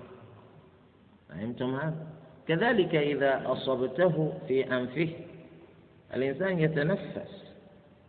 فهمتم 1.28 1.74
هذا؟ 1.74 2.06
كذلك 2.48 2.94
إذا 2.94 3.52
أصبته 3.52 4.32
في 4.48 4.76
أنفه 4.76 5.08
الإنسان 6.14 6.58
يتنفس 6.58 7.44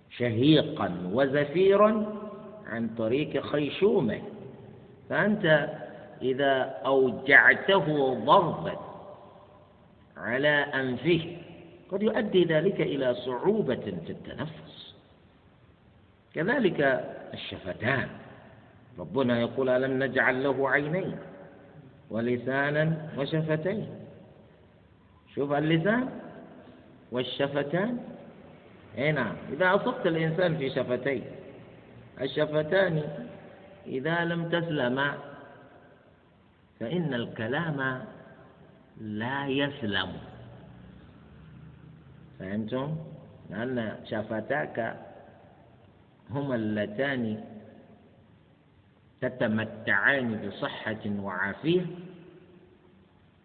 شهيقا 0.10 1.10
وزفيرا 1.14 2.16
عن 2.66 2.90
طريق 2.98 3.46
خيشومه. 3.46 4.22
فأنت 5.10 5.70
إذا 6.22 6.62
أوجعته 6.86 8.14
ضربا 8.14 8.80
على 10.18 10.50
أنفه 10.50 11.38
قد 11.92 12.04
يؤدي 12.04 12.44
ذلك 12.44 12.82
إلى 12.82 13.16
صعوبة 13.16 13.76
في 14.06 14.10
التنفس. 14.10 14.96
كذلك 16.34 16.82
الشفتان. 17.34 18.10
ربنا 19.00 19.40
يقول 19.40 19.70
ألم 19.70 20.04
نجعل 20.04 20.44
له 20.44 20.70
عينين 20.70 21.16
ولسانا 22.10 23.10
وشفتين؟ 23.18 23.88
شوف 25.36 25.52
اللسان 25.52 26.10
والشفتان. 27.12 27.98
اي 28.98 29.12
نعم. 29.12 29.36
إذا 29.54 29.76
أصبت 29.76 30.08
الإنسان 30.08 30.58
في 30.58 30.70
شفتيه 30.70 31.22
الشفتان 32.22 33.04
إذا 33.88 34.26
لم 34.26 34.50
تسلما 34.50 35.14
فإن 36.80 37.14
الكلام 37.14 38.02
لا 39.02 39.48
يسلم. 39.48 40.12
فهمتم؟ 42.40 42.96
لأن 43.50 43.96
شفتاك 44.06 44.98
هما 46.30 46.56
اللتان 46.56 47.44
تتمتعان 49.22 50.48
بصحة 50.48 51.04
وعافية 51.20 51.86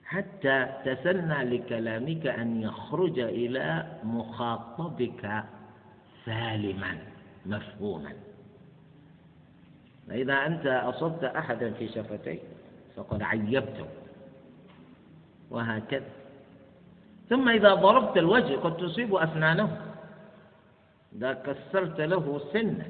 حتى 0.04 0.68
تسنى 0.84 1.44
لكلامك 1.44 2.26
أن 2.26 2.62
يخرج 2.62 3.18
إلى 3.18 3.86
مخاطبك 4.04 5.44
سالما 6.24 6.98
مفهوما. 7.46 8.12
فإذا 10.08 10.34
أنت 10.46 10.66
أصبت 10.66 11.24
أحدا 11.24 11.72
في 11.72 11.88
شفتيه 11.88 12.38
فقد 12.96 13.22
عيبته 13.22 13.86
وهكذا. 15.50 16.10
ثم 17.28 17.48
إذا 17.48 17.74
ضربت 17.74 18.16
الوجه 18.16 18.56
قد 18.56 18.76
تصيب 18.76 19.14
أسنانه 19.14 19.80
إذا 21.16 21.32
كسرت 21.32 22.00
له 22.00 22.40
سنا 22.52 22.86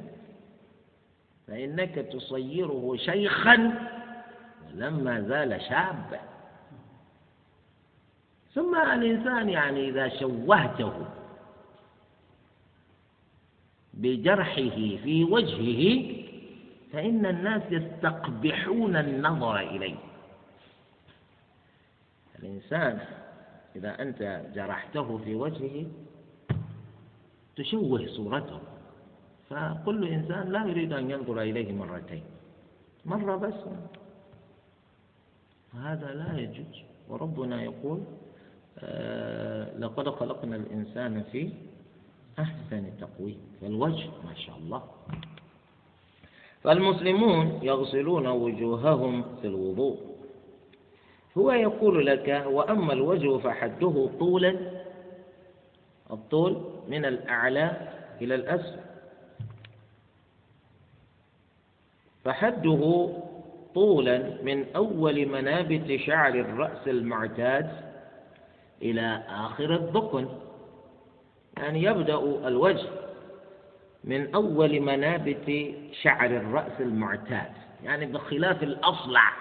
فإنك 1.47 1.95
تصيره 1.95 2.97
شيخا 2.97 3.89
ولما 4.75 5.21
زال 5.21 5.61
شابا 5.63 6.21
ثم 8.55 8.77
الإنسان 8.77 9.49
يعني 9.49 9.89
إذا 9.89 10.09
شوهته 10.09 10.93
بجرحه 13.95 14.81
في 15.05 15.25
وجهه 15.31 16.15
فإن 16.93 17.27
الناس 17.27 17.63
يستقبحون 17.71 18.97
النظر 18.97 19.61
إليه. 19.61 19.97
الإنسان 22.39 22.99
إذا 23.77 24.03
أنت 24.03 24.43
جرحته 24.55 25.19
في 25.19 25.35
وجهه 25.35 25.87
تشوه 27.57 28.07
صورته. 28.07 28.61
فكل 29.55 30.09
إنسان 30.09 30.49
لا 30.53 30.67
يريد 30.67 30.93
أن 30.93 31.11
ينظر 31.11 31.43
إليه 31.43 31.73
مرتين. 31.73 32.23
مرة 33.07 33.37
بس. 33.37 33.55
هذا 35.75 36.15
لا 36.15 36.39
يجوز. 36.39 36.83
وربنا 37.09 37.63
يقول 37.63 38.01
آه 38.79 39.79
لقد 39.79 40.09
خلقنا 40.09 40.57
الإنسان 40.57 41.23
في 41.33 41.51
أحسن 42.39 42.91
تقويم. 43.01 43.39
فالوجه 43.61 44.11
ما 44.25 44.35
شاء 44.35 44.57
الله. 44.57 44.83
فالمسلمون 46.63 47.61
يغسلون 47.63 48.27
وجوههم 48.27 49.25
في 49.41 49.47
الوضوء. 49.47 49.99
هو 51.39 51.53
يقول 51.53 52.07
لك 52.07 52.45
وأما 52.47 52.93
الوجه 52.93 53.39
فحده 53.39 54.11
طولا. 54.19 54.57
الطول 56.11 56.53
من 56.89 57.05
الأعلى 57.05 57.89
إلى 58.21 58.35
الأسفل. 58.35 58.94
فحده 62.25 63.11
طولا 63.75 64.43
من 64.43 64.65
أول 64.77 65.27
منابت 65.29 65.97
شعر 66.01 66.35
الرأس 66.35 66.89
المعتاد 66.89 67.71
إلى 68.83 69.23
آخر 69.29 69.75
الذقن 69.75 70.29
يعني 71.57 71.83
يبدأ 71.83 72.19
الوجه 72.49 72.89
من 74.05 74.35
أول 74.35 74.81
منابت 74.81 75.75
شعر 76.03 76.27
الرأس 76.27 76.81
المعتاد 76.81 77.53
يعني 77.85 78.07
بخلاف 78.07 78.63
الأصلع. 78.63 79.33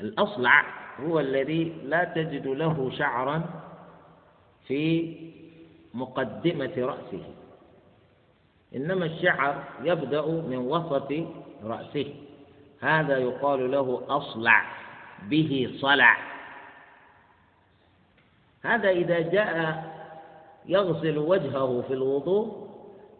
الأصلع 0.00 0.64
هو 1.00 1.20
الذي 1.20 1.72
لا 1.84 2.04
تجد 2.04 2.46
له 2.46 2.90
شعرا 2.98 3.42
في 4.66 5.14
مقدمة 5.94 6.72
رأسه. 6.78 7.24
إنما 8.76 9.04
الشعر 9.04 9.64
يبدأ 9.82 10.26
من 10.26 10.56
وسط 10.56 11.12
رأسه. 11.64 12.14
هذا 12.80 13.18
يقال 13.18 13.70
له 13.70 14.02
أصلع 14.08 14.64
به 15.22 15.74
صلع. 15.80 16.16
هذا 18.64 18.90
إذا 18.90 19.20
جاء 19.20 19.84
يغسل 20.66 21.18
وجهه 21.18 21.84
في 21.88 21.94
الوضوء 21.94 22.68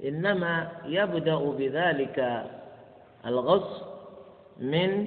إنما 0.05 0.69
يبدأ 0.85 1.37
بذلك 1.37 2.47
الغسل 3.27 3.85
من 4.61 5.07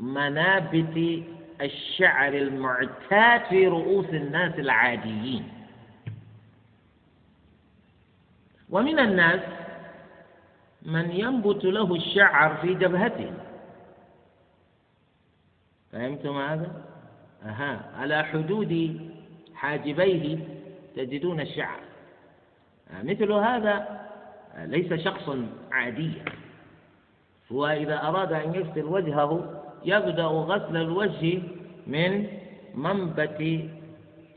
منابت 0.00 1.22
الشعر 1.60 2.32
المعتاد 2.32 3.42
في 3.48 3.66
رؤوس 3.66 4.08
الناس 4.08 4.58
العاديين. 4.58 5.61
ومن 8.72 8.98
الناس 8.98 9.40
من 10.82 11.10
ينبت 11.10 11.64
له 11.64 11.94
الشعر 11.94 12.54
في 12.56 12.74
جبهته. 12.74 13.32
فهمتم 15.92 16.36
هذا؟ 16.36 16.84
أها. 17.44 17.80
على 17.96 18.24
حدود 18.24 19.00
حاجبيه 19.54 20.38
تجدون 20.96 21.40
الشعر. 21.40 21.80
مثل 23.02 23.32
هذا 23.32 24.00
ليس 24.58 24.94
شخصا 24.94 25.46
عاديا. 25.72 26.24
هو 27.52 27.66
إذا 27.66 28.02
أراد 28.02 28.32
أن 28.32 28.54
يغسل 28.54 28.84
وجهه 28.84 29.62
يبدأ 29.84 30.24
غسل 30.24 30.76
الوجه 30.76 31.42
من 31.86 32.26
منبت 32.74 33.68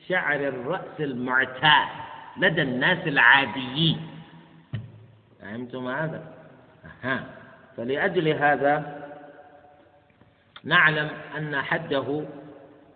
شعر 0.07 0.39
الرأس 0.39 0.99
المعتاد 0.99 1.87
لدى 2.37 2.61
الناس 2.61 3.07
العاديين. 3.07 4.14
فهمتم 5.55 5.87
هذا؟ 5.87 6.21
ها 7.01 7.23
فلأجل 7.77 8.27
هذا 8.27 9.01
نعلم 10.63 11.09
أن 11.37 11.61
حده 11.61 12.23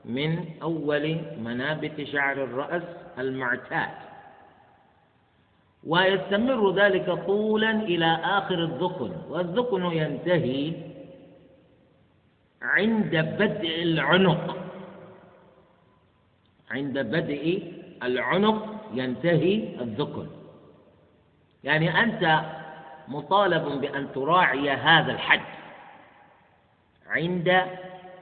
من 0.05 0.45
أول 0.61 1.17
منابت 1.43 2.03
شعر 2.03 2.43
الرأس 2.43 2.83
المعتاد. 3.19 3.89
ويستمر 5.83 6.75
ذلك 6.75 7.11
طولا 7.11 7.71
إلى 7.71 8.19
آخر 8.23 8.63
الذقن 8.63 9.11
والذقن 9.29 9.83
ينتهي 9.83 10.73
عند 12.61 13.15
بدء 13.39 13.83
العنق. 13.83 14.57
عند 16.71 16.99
بدء 16.99 17.73
العنق 18.03 18.83
ينتهي 18.93 19.81
الذقن. 19.81 20.38
يعني 21.63 22.03
أنت 22.03 22.41
مطالب 23.07 23.81
بأن 23.81 24.11
تراعي 24.13 24.69
هذا 24.71 25.11
الحد 25.11 25.41
عند 27.07 27.65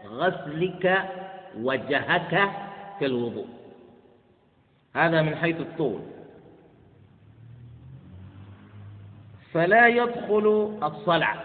غسلك 0.06 1.10
وجهك 1.58 2.50
في 3.00 3.06
الوضوء. 3.06 3.48
هذا 4.96 5.22
من 5.22 5.36
حيث 5.36 5.60
الطول. 5.60 6.02
فلا 9.54 9.88
يدخل 9.88 10.78
الصلع. 10.84 11.36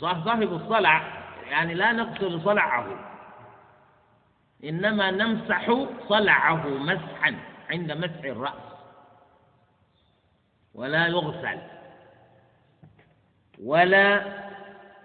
صاحب 0.00 0.52
الصلع 0.52 1.02
يعني 1.50 1.74
لا 1.74 1.92
نغسل 1.92 2.40
صلعه. 2.44 2.86
إنما 4.64 5.10
نمسح 5.10 5.86
صلعه 6.08 6.68
مسحا 6.68 7.34
عند 7.70 7.92
مسح 7.92 8.24
الرأس. 8.24 8.67
ولا 10.74 11.06
يغسل 11.06 11.58
ولا 13.62 14.22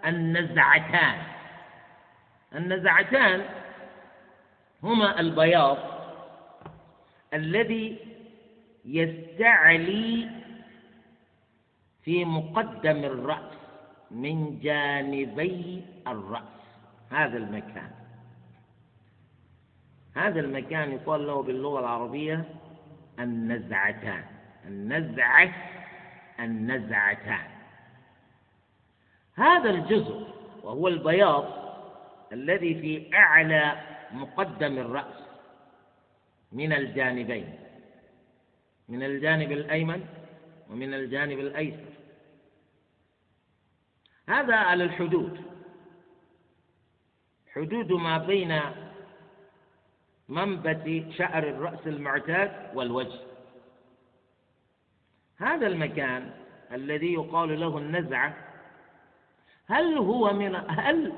النزعتان. 0.05 1.21
النزعتان 2.55 3.45
هما 4.83 5.19
البياض 5.19 5.77
الذي 7.33 7.97
يستعلي 8.85 10.29
في 12.03 12.25
مقدم 12.25 13.03
الرأس 13.03 13.53
من 14.11 14.59
جانبي 14.59 15.85
الرأس. 16.07 16.53
هذا 17.09 17.37
المكان. 17.37 17.91
هذا 20.15 20.39
المكان 20.39 20.91
يقال 20.91 21.27
له 21.27 21.43
باللغة 21.43 21.79
العربية 21.79 22.45
النزعتان. 23.19 24.32
النزعة 24.67 25.53
النزعتان 26.39 27.47
هذا 29.35 29.69
الجزء 29.69 30.27
وهو 30.63 30.87
البياض 30.87 31.63
الذي 32.31 32.81
في 32.81 33.15
أعلى 33.17 33.81
مقدم 34.11 34.77
الرأس 34.77 35.23
من 36.51 36.73
الجانبين 36.73 37.59
من 38.89 39.03
الجانب 39.03 39.51
الأيمن 39.51 40.05
ومن 40.69 40.93
الجانب 40.93 41.39
الأيسر. 41.39 41.93
هذا 44.29 44.55
على 44.55 44.83
الحدود. 44.83 45.41
حدود 47.55 47.91
ما 47.91 48.17
بين 48.17 48.59
منبت 50.29 51.05
شعر 51.17 51.43
الرأس 51.43 51.87
المعتاد 51.87 52.71
والوجه. 52.75 53.19
هذا 55.43 55.67
المكان 55.67 56.31
الذي 56.71 57.13
يقال 57.13 57.59
له 57.59 57.77
النزعة. 57.77 58.37
هل 59.67 59.97
هو 59.97 60.33
من 60.33 60.55
هل 60.55 61.13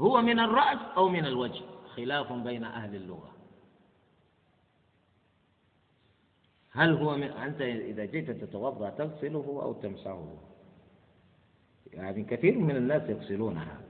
هو 0.00 0.22
من 0.22 0.40
الرأس 0.40 0.78
أو 0.96 1.08
من 1.08 1.26
الوجه؟ 1.26 1.64
خلاف 1.96 2.32
بين 2.32 2.64
أهل 2.64 2.94
اللغة. 2.94 3.32
هل 6.72 6.94
هو 6.94 7.16
من 7.16 7.30
أنت 7.30 7.60
إذا 7.60 8.04
جئت 8.04 8.30
تتوضأ 8.30 8.90
تغسله 8.90 9.60
أو 9.62 9.72
تمسحه. 9.72 10.34
يعني 11.92 12.24
كثير 12.24 12.58
من 12.58 12.76
الناس 12.76 13.10
يغسلونها 13.10 13.80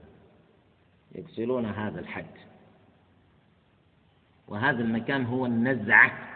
يغسلون 1.15 1.67
هذا 1.67 2.01
الحد. 2.01 2.35
وهذا 4.49 4.81
المكان 4.81 5.25
هو 5.25 5.47
النزعة. 5.47 6.32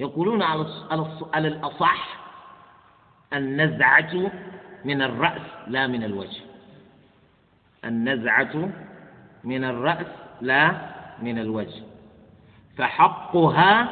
يقولون 0.00 0.42
على 0.42 0.66
على 1.34 1.48
الأصح 1.48 2.18
النزعة 3.32 4.32
من 4.84 5.02
الرأس 5.02 5.42
لا 5.66 5.86
من 5.86 6.04
الوجه. 6.04 6.40
النزعة 7.84 8.70
من 9.44 9.64
الرأس 9.64 10.06
لا 10.40 10.72
من 11.22 11.38
الوجه. 11.38 11.82
فحقها 12.76 13.88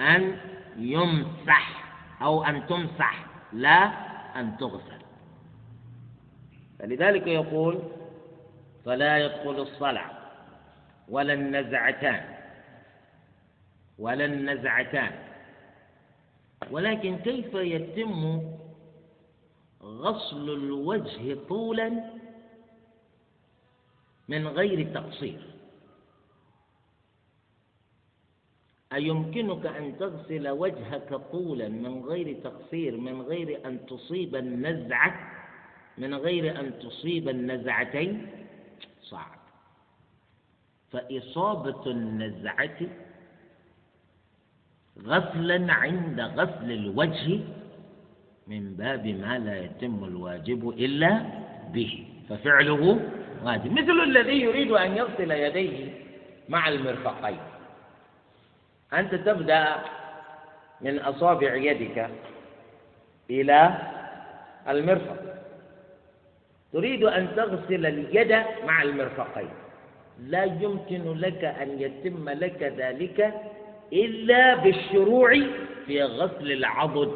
أن 0.00 0.36
يمسح 0.76 1.84
أو 2.22 2.44
أن 2.44 2.66
تمسح 2.66 3.24
لا 3.52 3.90
أن 4.36 4.56
تغسل. 4.56 5.00
فلذلك 6.78 7.26
يقول 7.26 7.82
فلا 8.84 9.18
يدخل 9.18 9.62
الصلع 9.62 10.10
ولا 11.08 11.32
النزعتان. 11.32 12.35
ولا 13.98 14.24
النزعتان 14.24 15.12
ولكن 16.70 17.16
كيف 17.18 17.54
يتم 17.54 18.42
غسل 19.82 20.50
الوجه 20.50 21.34
طولا 21.48 22.10
من 24.28 24.48
غير 24.48 24.94
تقصير؟ 24.94 25.40
أيمكنك 28.92 29.66
أن 29.66 29.98
تغسل 29.98 30.48
وجهك 30.48 31.14
طولا 31.32 31.68
من 31.68 32.04
غير 32.04 32.40
تقصير 32.44 32.96
من 32.96 33.22
غير 33.22 33.66
أن 33.66 33.86
تصيب 33.86 34.36
النزعة 34.36 35.32
من 35.98 36.14
غير 36.14 36.60
أن 36.60 36.78
تصيب 36.78 37.28
النزعتين؟ 37.28 38.26
صعب. 39.02 39.38
فإصابة 40.92 41.90
النزعة 41.90 42.78
غسلا 45.04 45.72
عند 45.72 46.20
غسل 46.20 46.72
الوجه 46.72 47.40
من 48.46 48.74
باب 48.74 49.06
ما 49.06 49.38
لا 49.38 49.56
يتم 49.64 50.04
الواجب 50.04 50.68
إلا 50.78 51.20
به. 51.72 52.06
ففعله 52.28 53.00
واجب. 53.44 53.72
مثل 53.72 54.00
الذي 54.02 54.40
يريد 54.40 54.70
أن 54.70 54.96
يغسل 54.96 55.30
يديه 55.30 55.90
مع 56.48 56.68
المرفقين. 56.68 57.38
أنت 58.92 59.14
تبدأ 59.14 59.76
من 60.80 60.98
أصابع 60.98 61.54
يدك 61.54 62.10
إلى 63.30 63.78
المرفق. 64.68 65.16
تريد 66.72 67.04
أن 67.04 67.28
تغسل 67.36 67.86
اليد 67.86 68.32
مع 68.66 68.82
المرفقين. 68.82 69.50
لا 70.20 70.44
يمكن 70.44 71.18
لك 71.18 71.44
أن 71.44 71.80
يتم 71.80 72.28
لك 72.28 72.62
ذلك 72.62 73.34
إلا 73.92 74.54
بالشروع 74.54 75.40
في 75.86 76.02
غسل 76.02 76.52
العضد. 76.52 77.12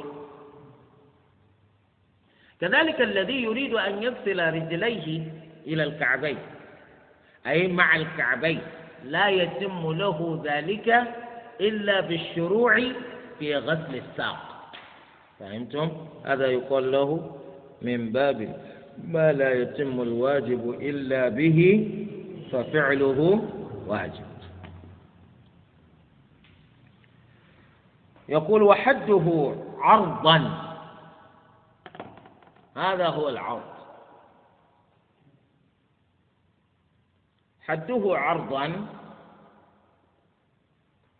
كذلك 2.61 3.01
الذي 3.01 3.43
يريد 3.43 3.75
أن 3.75 4.03
يغسل 4.03 4.55
رجليه 4.55 5.33
إلى 5.67 5.83
الكعبين 5.83 6.39
أي 7.47 7.69
مع 7.69 7.97
الكعبين 7.97 8.61
لا 9.05 9.29
يتم 9.29 9.93
له 9.93 10.43
ذلك 10.45 11.03
إلا 11.61 12.01
بالشروع 12.01 12.81
في 13.39 13.57
غسل 13.57 13.95
الساق. 13.95 14.73
فهمتم؟ 15.41 15.91
هذا 16.25 16.47
يقال 16.47 16.93
له 16.93 17.37
من 17.83 18.13
باب 18.13 18.61
ما 19.05 19.33
لا 19.33 19.53
يتم 19.53 20.03
الواجب 20.03 20.77
إلا 20.81 21.29
به 21.29 21.89
ففعله 22.53 23.49
واجب. 23.87 24.30
يقول 28.31 28.63
وحده 28.63 29.55
عرضا. 29.79 30.67
هذا 32.77 33.09
هو 33.09 33.29
العرض. 33.29 33.71
حده 37.61 38.03
عرضا 38.19 38.87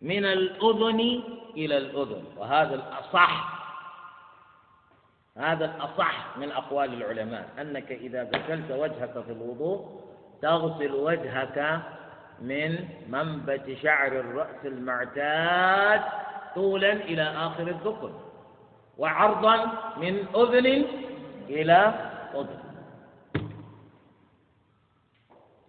من 0.01 0.25
الأذن 0.25 0.99
إلى 1.57 1.77
الأذن 1.77 2.23
وهذا 2.37 2.75
الأصح. 2.75 3.61
هذا 5.37 5.65
الأصح 5.65 6.37
من 6.37 6.51
أقوال 6.51 6.93
العلماء 6.93 7.49
أنك 7.61 7.91
إذا 7.91 8.23
غسلت 8.23 8.71
وجهك 8.71 9.23
في 9.25 9.31
الوضوء 9.31 10.01
تغسل 10.41 10.91
وجهك 10.91 11.81
من 12.41 12.87
منبت 13.09 13.77
شعر 13.83 14.07
الرأس 14.07 14.65
المعتاد 14.65 16.01
طولا 16.55 16.93
إلى 16.93 17.23
آخر 17.23 17.67
الذقن 17.67 18.13
وعرضا 18.97 19.65
من 19.97 20.25
أذن 20.35 20.85
إلى 21.49 21.79
أذن. 22.35 22.61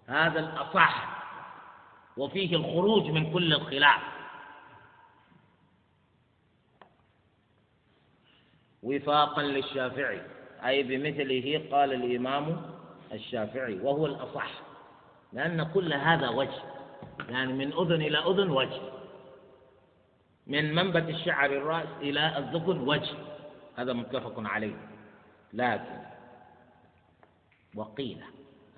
هذا 0.07 0.41
الأصح. 0.41 1.23
وفيه 2.17 2.57
الخروج 2.57 3.11
من 3.11 3.33
كل 3.33 3.53
الخلاف. 3.53 4.01
وفاقا 8.83 9.43
للشافعي. 9.43 10.21
أي 10.65 10.83
بمثله 10.83 11.69
قال 11.73 11.93
الإمام 11.93 12.63
الشافعي. 13.13 13.81
وهو 13.81 14.07
الأصح. 14.07 14.51
لأن 15.33 15.63
كل 15.63 15.93
هذا 15.93 16.29
وجه. 16.29 16.63
يعني 17.29 17.53
من 17.53 17.73
أذن 17.73 18.03
إلى 18.03 18.19
أذن 18.19 18.51
وجه. 18.51 18.81
من 20.47 20.75
منبت 20.75 21.09
الشعر 21.09 21.51
الرأس 21.53 21.89
إلى 22.01 22.39
الذقن 22.39 22.81
وجه. 22.81 23.15
هذا 23.77 23.93
متفق 23.93 24.35
عليه. 24.37 24.77
لكن 25.53 26.03
وقيل 27.75 28.25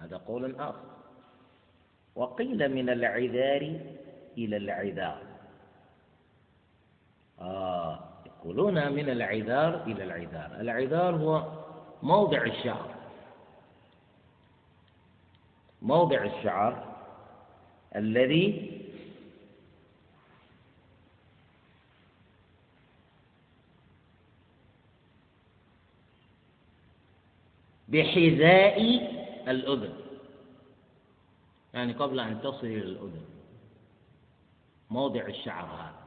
هذا 0.00 0.16
قول 0.16 0.56
آخر 0.56 0.94
وقيل 2.14 2.74
من 2.74 2.90
العذار 2.90 3.80
إلى 4.38 4.56
العذار. 4.56 5.22
آه 7.40 7.98
يقولون 8.26 8.92
من 8.92 9.10
العذار 9.10 9.82
إلى 9.82 10.04
العذار. 10.04 10.60
العذار 10.60 11.16
هو 11.16 11.52
موضع 12.02 12.42
الشعر. 12.42 12.94
موضع 15.82 16.24
الشعر 16.24 16.94
الذي 17.96 18.73
بحذاء 27.95 28.78
الأذن. 29.49 29.92
يعني 31.74 31.92
قبل 31.92 32.20
أن 32.20 32.40
تصل 32.40 32.66
إلى 32.66 32.82
الأذن. 32.82 33.24
موضع 34.90 35.26
الشعر 35.26 35.64
هذا. 35.64 36.05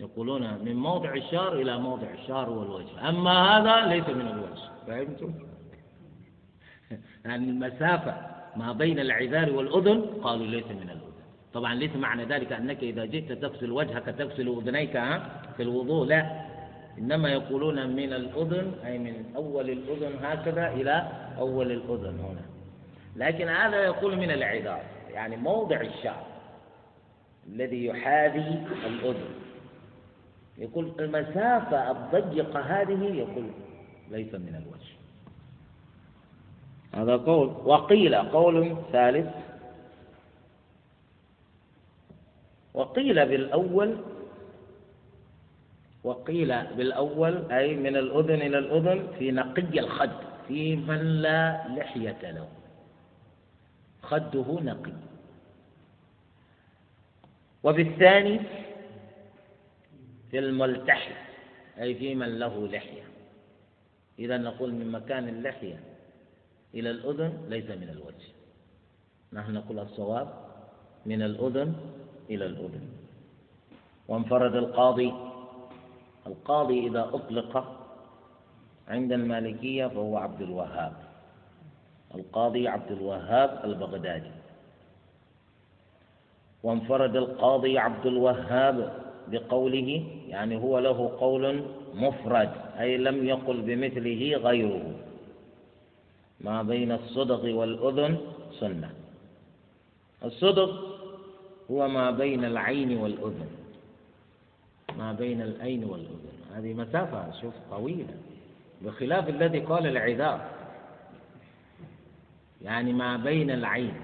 يقولون 0.00 0.64
من 0.64 0.76
موضع 0.76 1.14
الشعر 1.14 1.52
إلى 1.52 1.78
موضع 1.78 2.06
الشعر 2.10 2.50
والوجه. 2.50 3.08
أما 3.08 3.58
هذا 3.58 3.94
ليس 3.94 4.08
من 4.08 4.28
الوجه. 4.28 4.70
فهمتم؟ 4.86 5.34
يعني 7.24 7.50
المسافة 7.50 8.14
ما 8.56 8.72
بين 8.72 8.98
العذار 8.98 9.52
والأذن 9.52 10.00
قالوا 10.22 10.46
ليس 10.46 10.66
من 10.66 10.90
الأذن 10.90 11.08
طبعا 11.54 11.74
ليس 11.74 11.96
معنى 11.96 12.24
ذلك 12.24 12.52
أنك 12.52 12.82
إذا 12.82 13.04
جئت 13.04 13.32
تغسل 13.32 13.70
وجهك 13.70 14.04
تغسل 14.04 14.48
أذنيك 14.48 14.92
في 15.56 15.62
الوضوء. 15.62 16.06
لا. 16.06 16.48
إنما 16.98 17.28
يقولون 17.28 17.96
من 17.96 18.12
الأذن 18.12 18.74
أي 18.84 18.98
من 18.98 19.32
أول 19.36 19.70
الأذن 19.70 20.24
هكذا 20.24 20.68
إلى 20.68 21.08
أول 21.38 21.72
الأذن 21.72 22.20
هنا. 22.20 22.44
لكن 23.16 23.48
هذا 23.48 23.84
يقول 23.84 24.16
من 24.16 24.30
العذار 24.30 24.82
يعني 25.10 25.36
موضع 25.36 25.80
الشعر 25.80 26.26
الذي 27.46 27.86
يحاذي 27.86 28.66
الأذن. 28.86 29.30
يقول 30.58 30.92
المسافة 31.00 31.90
الضيقة 31.90 32.60
هذه 32.60 33.04
يقول 33.04 33.50
ليس 34.10 34.34
من 34.34 34.62
الوجه. 34.62 34.98
هذا 36.94 37.16
قول. 37.16 37.48
وقيل 37.64 38.14
قول 38.14 38.76
ثالث. 38.92 39.34
وقيل 42.74 43.26
بالأول 43.26 43.96
وقيل 46.08 46.48
بالأول 46.76 47.52
أي 47.52 47.76
من 47.76 47.96
الأذن 47.96 48.40
إلى 48.48 48.58
الأذن 48.58 49.12
في 49.18 49.30
نقي 49.30 49.78
الخد 49.80 50.10
في 50.48 50.76
من 50.76 51.22
لا 51.22 51.68
لحية 51.68 52.30
له. 52.30 52.48
خده 54.02 54.48
نقي. 54.60 54.92
وبالثاني 57.62 58.40
في 60.30 60.38
الملتحي 60.38 61.14
أي 61.80 61.94
في 61.94 62.14
من 62.14 62.38
له 62.38 62.66
لحية. 62.66 63.02
إذا 64.18 64.36
نقول 64.38 64.72
من 64.72 64.92
مكان 64.92 65.28
اللحية 65.28 65.80
إلى 66.74 66.90
الأذن 66.90 67.32
ليس 67.48 67.68
من 67.70 67.88
الوجه. 67.88 68.28
نحن 69.32 69.52
نقول 69.52 69.78
الصواب 69.78 70.28
من 71.06 71.22
الأذن 71.22 71.74
إلى 72.30 72.46
الأذن. 72.46 72.88
وانفرد 74.08 74.54
القاضي 74.54 75.27
القاضي 76.28 76.86
إذا 76.86 77.10
أطلق 77.12 77.52
عند 78.88 79.12
المالكية 79.12 79.86
فهو 79.86 80.16
عبد 80.16 80.42
الوهاب. 80.42 80.92
القاضي 82.14 82.68
عبد 82.68 82.90
الوهاب 82.92 83.60
البغدادي. 83.64 84.30
وانفرد 86.62 87.16
القاضي 87.16 87.78
عبد 87.78 88.06
الوهاب 88.06 88.92
بقوله 89.28 90.04
يعني 90.28 90.56
هو 90.56 90.78
له 90.78 91.16
قول 91.20 91.64
مفرد 91.94 92.50
أي 92.78 92.96
لم 92.96 93.26
يقل 93.28 93.60
بمثله 93.62 94.36
غيره. 94.36 94.94
ما 96.40 96.62
بين 96.62 96.92
الصدغ 96.92 97.50
والأذن 97.50 98.18
سنة. 98.60 98.90
الصدغ 100.24 100.70
هو 101.70 101.88
ما 101.88 102.10
بين 102.10 102.44
العين 102.44 102.96
والأذن. 102.96 103.57
ما 104.98 105.12
بين 105.12 105.42
العين 105.42 105.84
والأذن. 105.84 106.28
هذه 106.54 106.74
مسافة 106.74 107.40
شوف 107.40 107.54
طويلة. 107.70 108.14
بخلاف 108.82 109.28
الذي 109.28 109.58
قال 109.58 109.86
العذاب 109.86 110.40
يعني 112.62 112.92
ما 112.92 113.16
بين 113.16 113.50
العين 113.50 113.94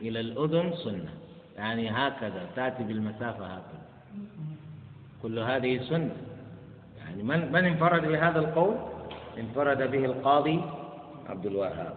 إلى 0.00 0.20
الأذن 0.20 0.72
سنة. 0.84 1.14
يعني 1.56 1.90
هكذا 1.90 2.46
تأتي 2.56 2.84
بالمسافة 2.84 3.46
هكذا. 3.46 3.82
كل 5.22 5.38
هذه 5.38 5.82
سنة. 5.88 6.16
يعني 6.98 7.22
من 7.22 7.52
من 7.52 7.64
انفرد 7.64 8.08
بهذا 8.08 8.38
القول؟ 8.38 8.74
انفرد 9.38 9.90
به 9.90 10.04
القاضي 10.04 10.60
عبد 11.28 11.46
الوهاب. 11.46 11.94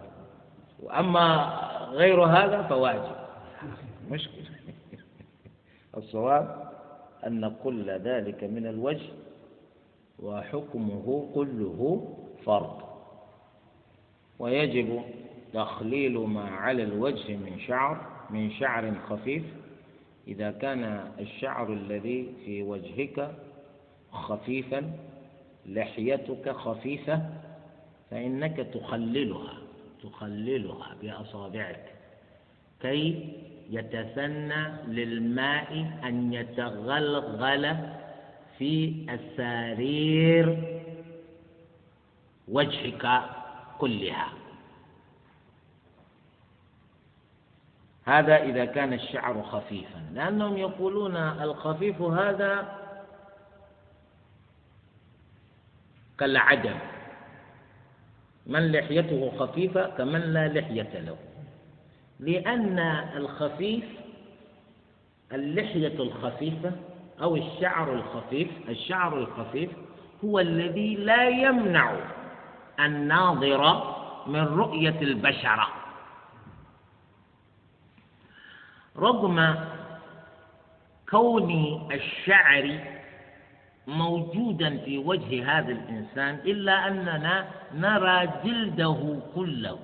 وأما 0.82 1.54
غير 1.92 2.24
هذا 2.24 2.62
فواجب. 2.62 3.16
مشكلة. 4.10 4.44
الصواب 5.96 6.67
أن 7.26 7.54
كل 7.64 7.90
ذلك 7.90 8.44
من 8.44 8.66
الوجه 8.66 9.10
وحكمه 10.18 11.30
كله 11.34 12.08
فرض. 12.44 12.82
ويجب 14.38 15.02
تخليل 15.54 16.18
ما 16.18 16.50
على 16.50 16.82
الوجه 16.82 17.36
من 17.36 17.60
شعر 17.66 18.06
من 18.30 18.50
شعر 18.50 18.94
خفيف. 19.08 19.42
إذا 20.28 20.50
كان 20.50 21.10
الشعر 21.18 21.72
الذي 21.72 22.28
في 22.44 22.62
وجهك 22.62 23.34
خفيفا 24.12 24.92
لحيتك 25.66 26.50
خفيفة 26.50 27.22
فإنك 28.10 28.56
تخللها 28.56 29.58
تخللها 30.02 30.96
بأصابعك. 31.02 31.84
كي 32.80 33.32
يتسنى 33.68 34.62
للماء 34.86 35.70
أن 36.04 36.32
يتغلغل 36.32 37.76
في 38.58 39.06
السرير 39.10 40.46
وجهك 42.48 43.22
كلها. 43.78 44.28
هذا 48.04 48.36
إذا 48.42 48.64
كان 48.64 48.92
الشعر 48.92 49.42
خفيفا. 49.42 50.00
لأنهم 50.14 50.56
يقولون 50.56 51.16
الخفيف 51.16 52.02
هذا 52.02 52.78
كالعدم. 56.18 56.78
من 58.46 58.72
لحيته 58.72 59.32
خفيفة 59.38 59.86
كمن 59.96 60.20
لا 60.20 60.48
لحية 60.48 61.00
له. 61.00 61.27
لأن 62.20 62.78
الخفيف 63.16 63.84
اللحية 65.32 66.02
الخفيفة 66.02 66.72
أو 67.22 67.36
الشعر 67.36 67.92
الخفيف 67.92 68.48
الشعر 68.68 69.18
الخفيف 69.18 69.70
هو 70.24 70.38
الذي 70.38 70.94
لا 70.94 71.28
يمنع 71.28 71.96
الناظر 72.80 73.94
من 74.26 74.40
رؤية 74.44 75.00
البشرة. 75.02 75.68
رغم 78.96 79.54
كون 81.10 81.50
الشعر 81.92 82.80
موجودا 83.86 84.78
في 84.78 84.98
وجه 84.98 85.58
هذا 85.58 85.72
الإنسان 85.72 86.34
إلا 86.34 86.88
أننا 86.88 87.48
نرى 87.74 88.28
جلده 88.44 89.20
كله. 89.34 89.78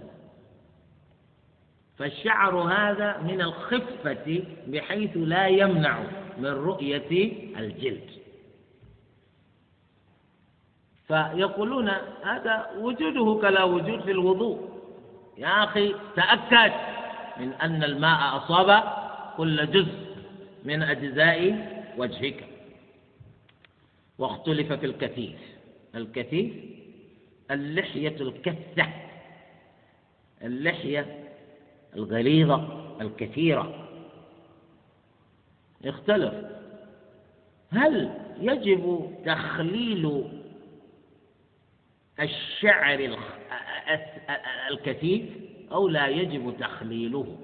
فالشعر 1.98 2.56
هذا 2.56 3.18
من 3.18 3.40
الخفة 3.40 4.42
بحيث 4.66 5.10
لا 5.14 5.46
يمنع 5.46 6.02
من 6.38 6.46
رؤية 6.46 7.32
الجلد. 7.58 8.10
فيقولون 11.06 11.88
هذا 12.24 12.70
وجوده 12.78 13.40
كلا 13.40 13.64
وجود 13.64 14.00
في 14.00 14.10
الوضوء. 14.10 14.68
يا 15.38 15.64
أخي 15.64 15.94
تأكد 16.16 16.72
من 17.40 17.52
أن 17.52 17.84
الماء 17.84 18.36
أصاب 18.36 18.82
كل 19.36 19.70
جزء 19.70 20.16
من 20.64 20.82
أجزاء 20.82 21.40
وجهك. 21.96 22.44
واختلف 24.18 24.72
في 24.72 24.86
الكثيف 24.86 25.38
الكثيف 25.94 26.54
اللحية 27.50 28.16
الكثة. 28.20 28.86
اللحية 30.42 31.23
الغليظة 31.96 32.84
الكثيرة. 33.00 33.88
اختلف. 35.84 36.34
هل 37.70 38.10
يجب 38.40 39.14
تخليل 39.26 40.24
الشعر 42.20 43.18
الكثيف 44.70 45.24
أو 45.72 45.88
لا 45.88 46.06
يجب 46.06 46.56
تخليله؟ 46.60 47.38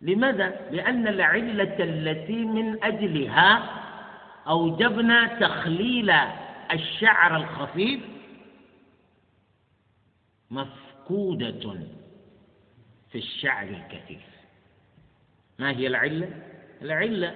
لماذا؟ 0.00 0.68
لأن 0.70 1.08
العلة 1.08 1.76
التي 1.78 2.44
من 2.44 2.84
أجلها 2.84 3.80
أوجبنا 4.48 5.26
تخليل 5.40 6.10
الشعر 6.72 7.36
الخفيف 7.36 8.00
مفقودة. 10.50 11.78
في 13.14 13.20
الشعر 13.20 13.68
الكثيف 13.68 14.20
ما 15.58 15.70
هي 15.70 15.86
العلة؟ 15.86 16.28
العلة 16.82 17.34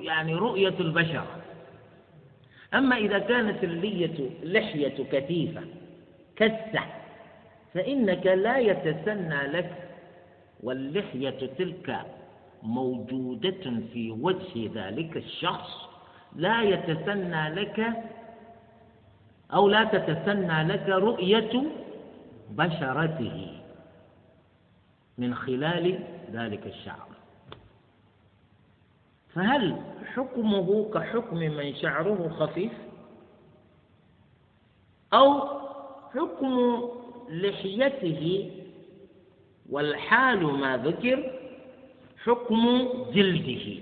يعني 0.00 0.34
رؤية 0.34 0.74
البشر. 0.80 1.26
أما 2.74 2.96
إذا 2.96 3.18
كانت 3.18 3.64
اللية 3.64 4.30
لحية 4.42 5.04
كثيفة 5.12 5.60
كثة 6.36 6.84
فإنك 7.74 8.26
لا 8.26 8.58
يتسنى 8.58 9.42
لك 9.46 9.88
واللحية 10.62 11.48
تلك 11.58 12.06
موجودة 12.62 13.80
في 13.92 14.10
وجه 14.10 14.70
ذلك 14.74 15.16
الشخص. 15.16 15.88
لا 16.36 16.62
يتسنى 16.62 17.48
لك 17.48 17.86
أو 19.54 19.68
لا 19.68 19.84
تتسنى 19.84 20.62
لك 20.62 20.88
رؤية 20.88 21.62
بشرته. 22.50 23.61
من 25.22 25.34
خلال 25.34 25.98
ذلك 26.32 26.66
الشعر. 26.66 27.08
فهل 29.34 29.76
حكمه 30.14 30.90
كحكم 30.94 31.36
من 31.36 31.74
شعره 31.74 32.28
خفيف؟ 32.40 32.72
أو 35.14 35.60
حكم 36.14 36.82
لحيته 37.28 38.50
والحال 39.70 40.44
ما 40.44 40.76
ذكر 40.76 41.30
حكم 42.24 42.88
جلده؟ 43.12 43.80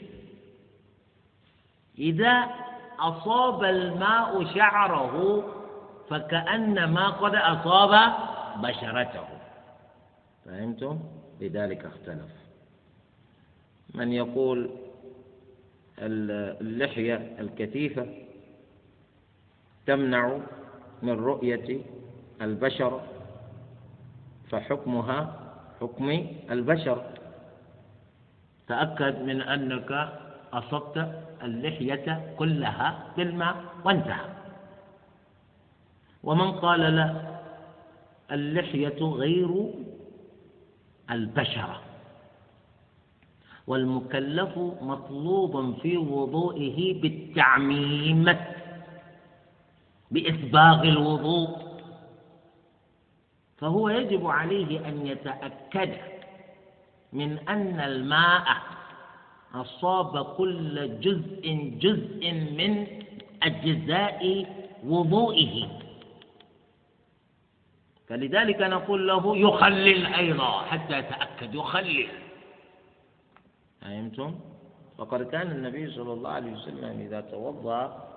إذا 1.99 2.49
أصاب 2.99 3.65
الماء 3.65 4.45
شعره 4.55 5.45
فكأنما 6.11 7.09
قد 7.09 7.35
أصاب 7.35 8.13
بشرته. 8.63 9.29
فهمتم؟ 10.45 11.01
لذلك 11.41 11.85
اختلف. 11.85 12.31
من 13.95 14.13
يقول 14.13 14.71
اللحية 15.99 17.37
الكثيفة 17.39 18.07
تمنع 19.87 20.39
من 21.03 21.13
رؤية 21.13 21.81
البشر 22.43 23.01
فحكمها 24.51 25.41
حكم 25.81 26.27
البشر. 26.51 27.05
تأكد 28.69 29.23
من 29.23 29.43
أنك 29.43 30.09
أصبت 30.53 31.23
اللحية 31.43 32.35
كلها 32.39 33.13
بالماء 33.17 33.57
وانتهى. 33.85 34.29
ومن 36.25 36.53
قال 36.53 36.81
لا 36.81 37.39
اللحية 38.31 39.01
غير 39.03 39.71
البشرة. 41.13 41.81
والمكلف 43.67 44.59
مطلوب 44.83 45.79
في 45.83 45.97
وضوئه 45.97 47.01
بالتعميم 47.01 48.37
بإسباغ 50.11 50.83
الوضوء. 50.83 51.71
فهو 53.59 53.89
يجب 53.89 54.27
عليه 54.27 54.89
أن 54.89 55.07
يتأكد 55.07 55.93
من 57.13 57.39
أن 57.49 57.81
الماء 57.81 58.45
أصاب 59.55 60.25
كل 60.25 61.01
جزء 61.01 61.45
جزء 61.81 62.33
من 62.33 62.87
أجزاء 63.43 64.47
وضوئه. 64.87 65.69
فلذلك 68.11 68.61
نقول 68.61 69.09
له 69.09 69.37
يخلل 69.37 70.07
أيضا 70.07 70.63
حتى 70.63 70.99
يتأكد 70.99 71.55
يخلل. 71.55 72.09
فهمتم؟ 73.81 74.35
وقد 74.99 75.23
كان 75.23 75.51
النبي 75.51 75.91
صلى 75.91 76.13
الله 76.13 76.31
عليه 76.31 76.53
وسلم 76.53 77.01
إذا 77.01 77.21
توضأ 77.21 78.09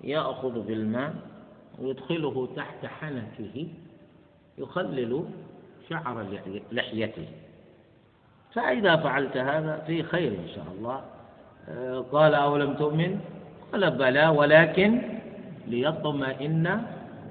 يأخذ 0.00 0.66
بالماء 0.66 1.14
ويدخله 1.78 2.48
تحت 2.56 2.86
حنكه 2.86 3.66
يخلل 4.58 5.24
شعر 5.90 6.26
لحيته. 6.72 7.28
فإذا 8.54 8.96
فعلت 8.96 9.36
هذا 9.36 9.84
في 9.86 10.02
خير 10.02 10.32
إن 10.32 10.48
شاء 10.54 10.66
الله. 10.78 11.04
قال 12.12 12.34
أولم 12.34 12.74
تؤمن؟ 12.74 13.20
قال 13.72 13.90
بلى 13.90 14.28
ولكن 14.28 15.02
ليطمئن 15.66 16.82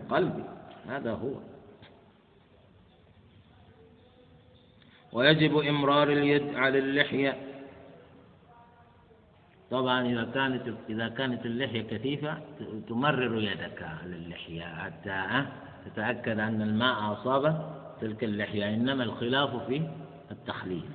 قلبي. 0.10 0.44
هذا 0.90 1.12
هو. 1.12 1.47
ويجب 5.14 5.58
إمرار 5.58 6.10
اليد 6.10 6.56
على 6.56 6.80
اللحية. 6.80 7.38
طبعا 9.72 10.08
إذا 10.08 10.32
كانت 10.34 10.74
إذا 10.90 11.08
كانت 11.08 11.46
اللحية 11.46 11.82
كثيفة 11.82 12.38
تمرر 12.90 13.42
يدك 13.42 13.82
على 13.82 14.16
اللحية 14.16 14.64
حتى 14.64 15.46
تتأكد 15.86 16.40
أن 16.40 16.62
الماء 16.62 17.14
أصاب 17.14 17.72
تلك 18.02 18.24
اللحية. 18.24 18.74
إنما 18.74 19.04
الخلاف 19.04 19.68
في 19.68 19.88
التخليل. 20.32 20.90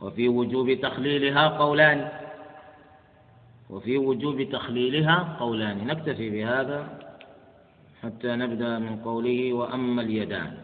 وفي 0.00 0.28
وجوب 0.28 0.72
تخليلها 0.72 1.48
قولان. 1.48 2.08
وفي 3.70 3.98
وجوب 3.98 4.42
تخليلها 4.42 5.36
قولان. 5.40 5.86
نكتفي 5.86 6.30
بهذا 6.30 6.98
حتى 8.02 8.36
نبدأ 8.36 8.78
من 8.78 8.96
قوله 8.96 9.52
وأما 9.52 10.02
اليدان. 10.02 10.63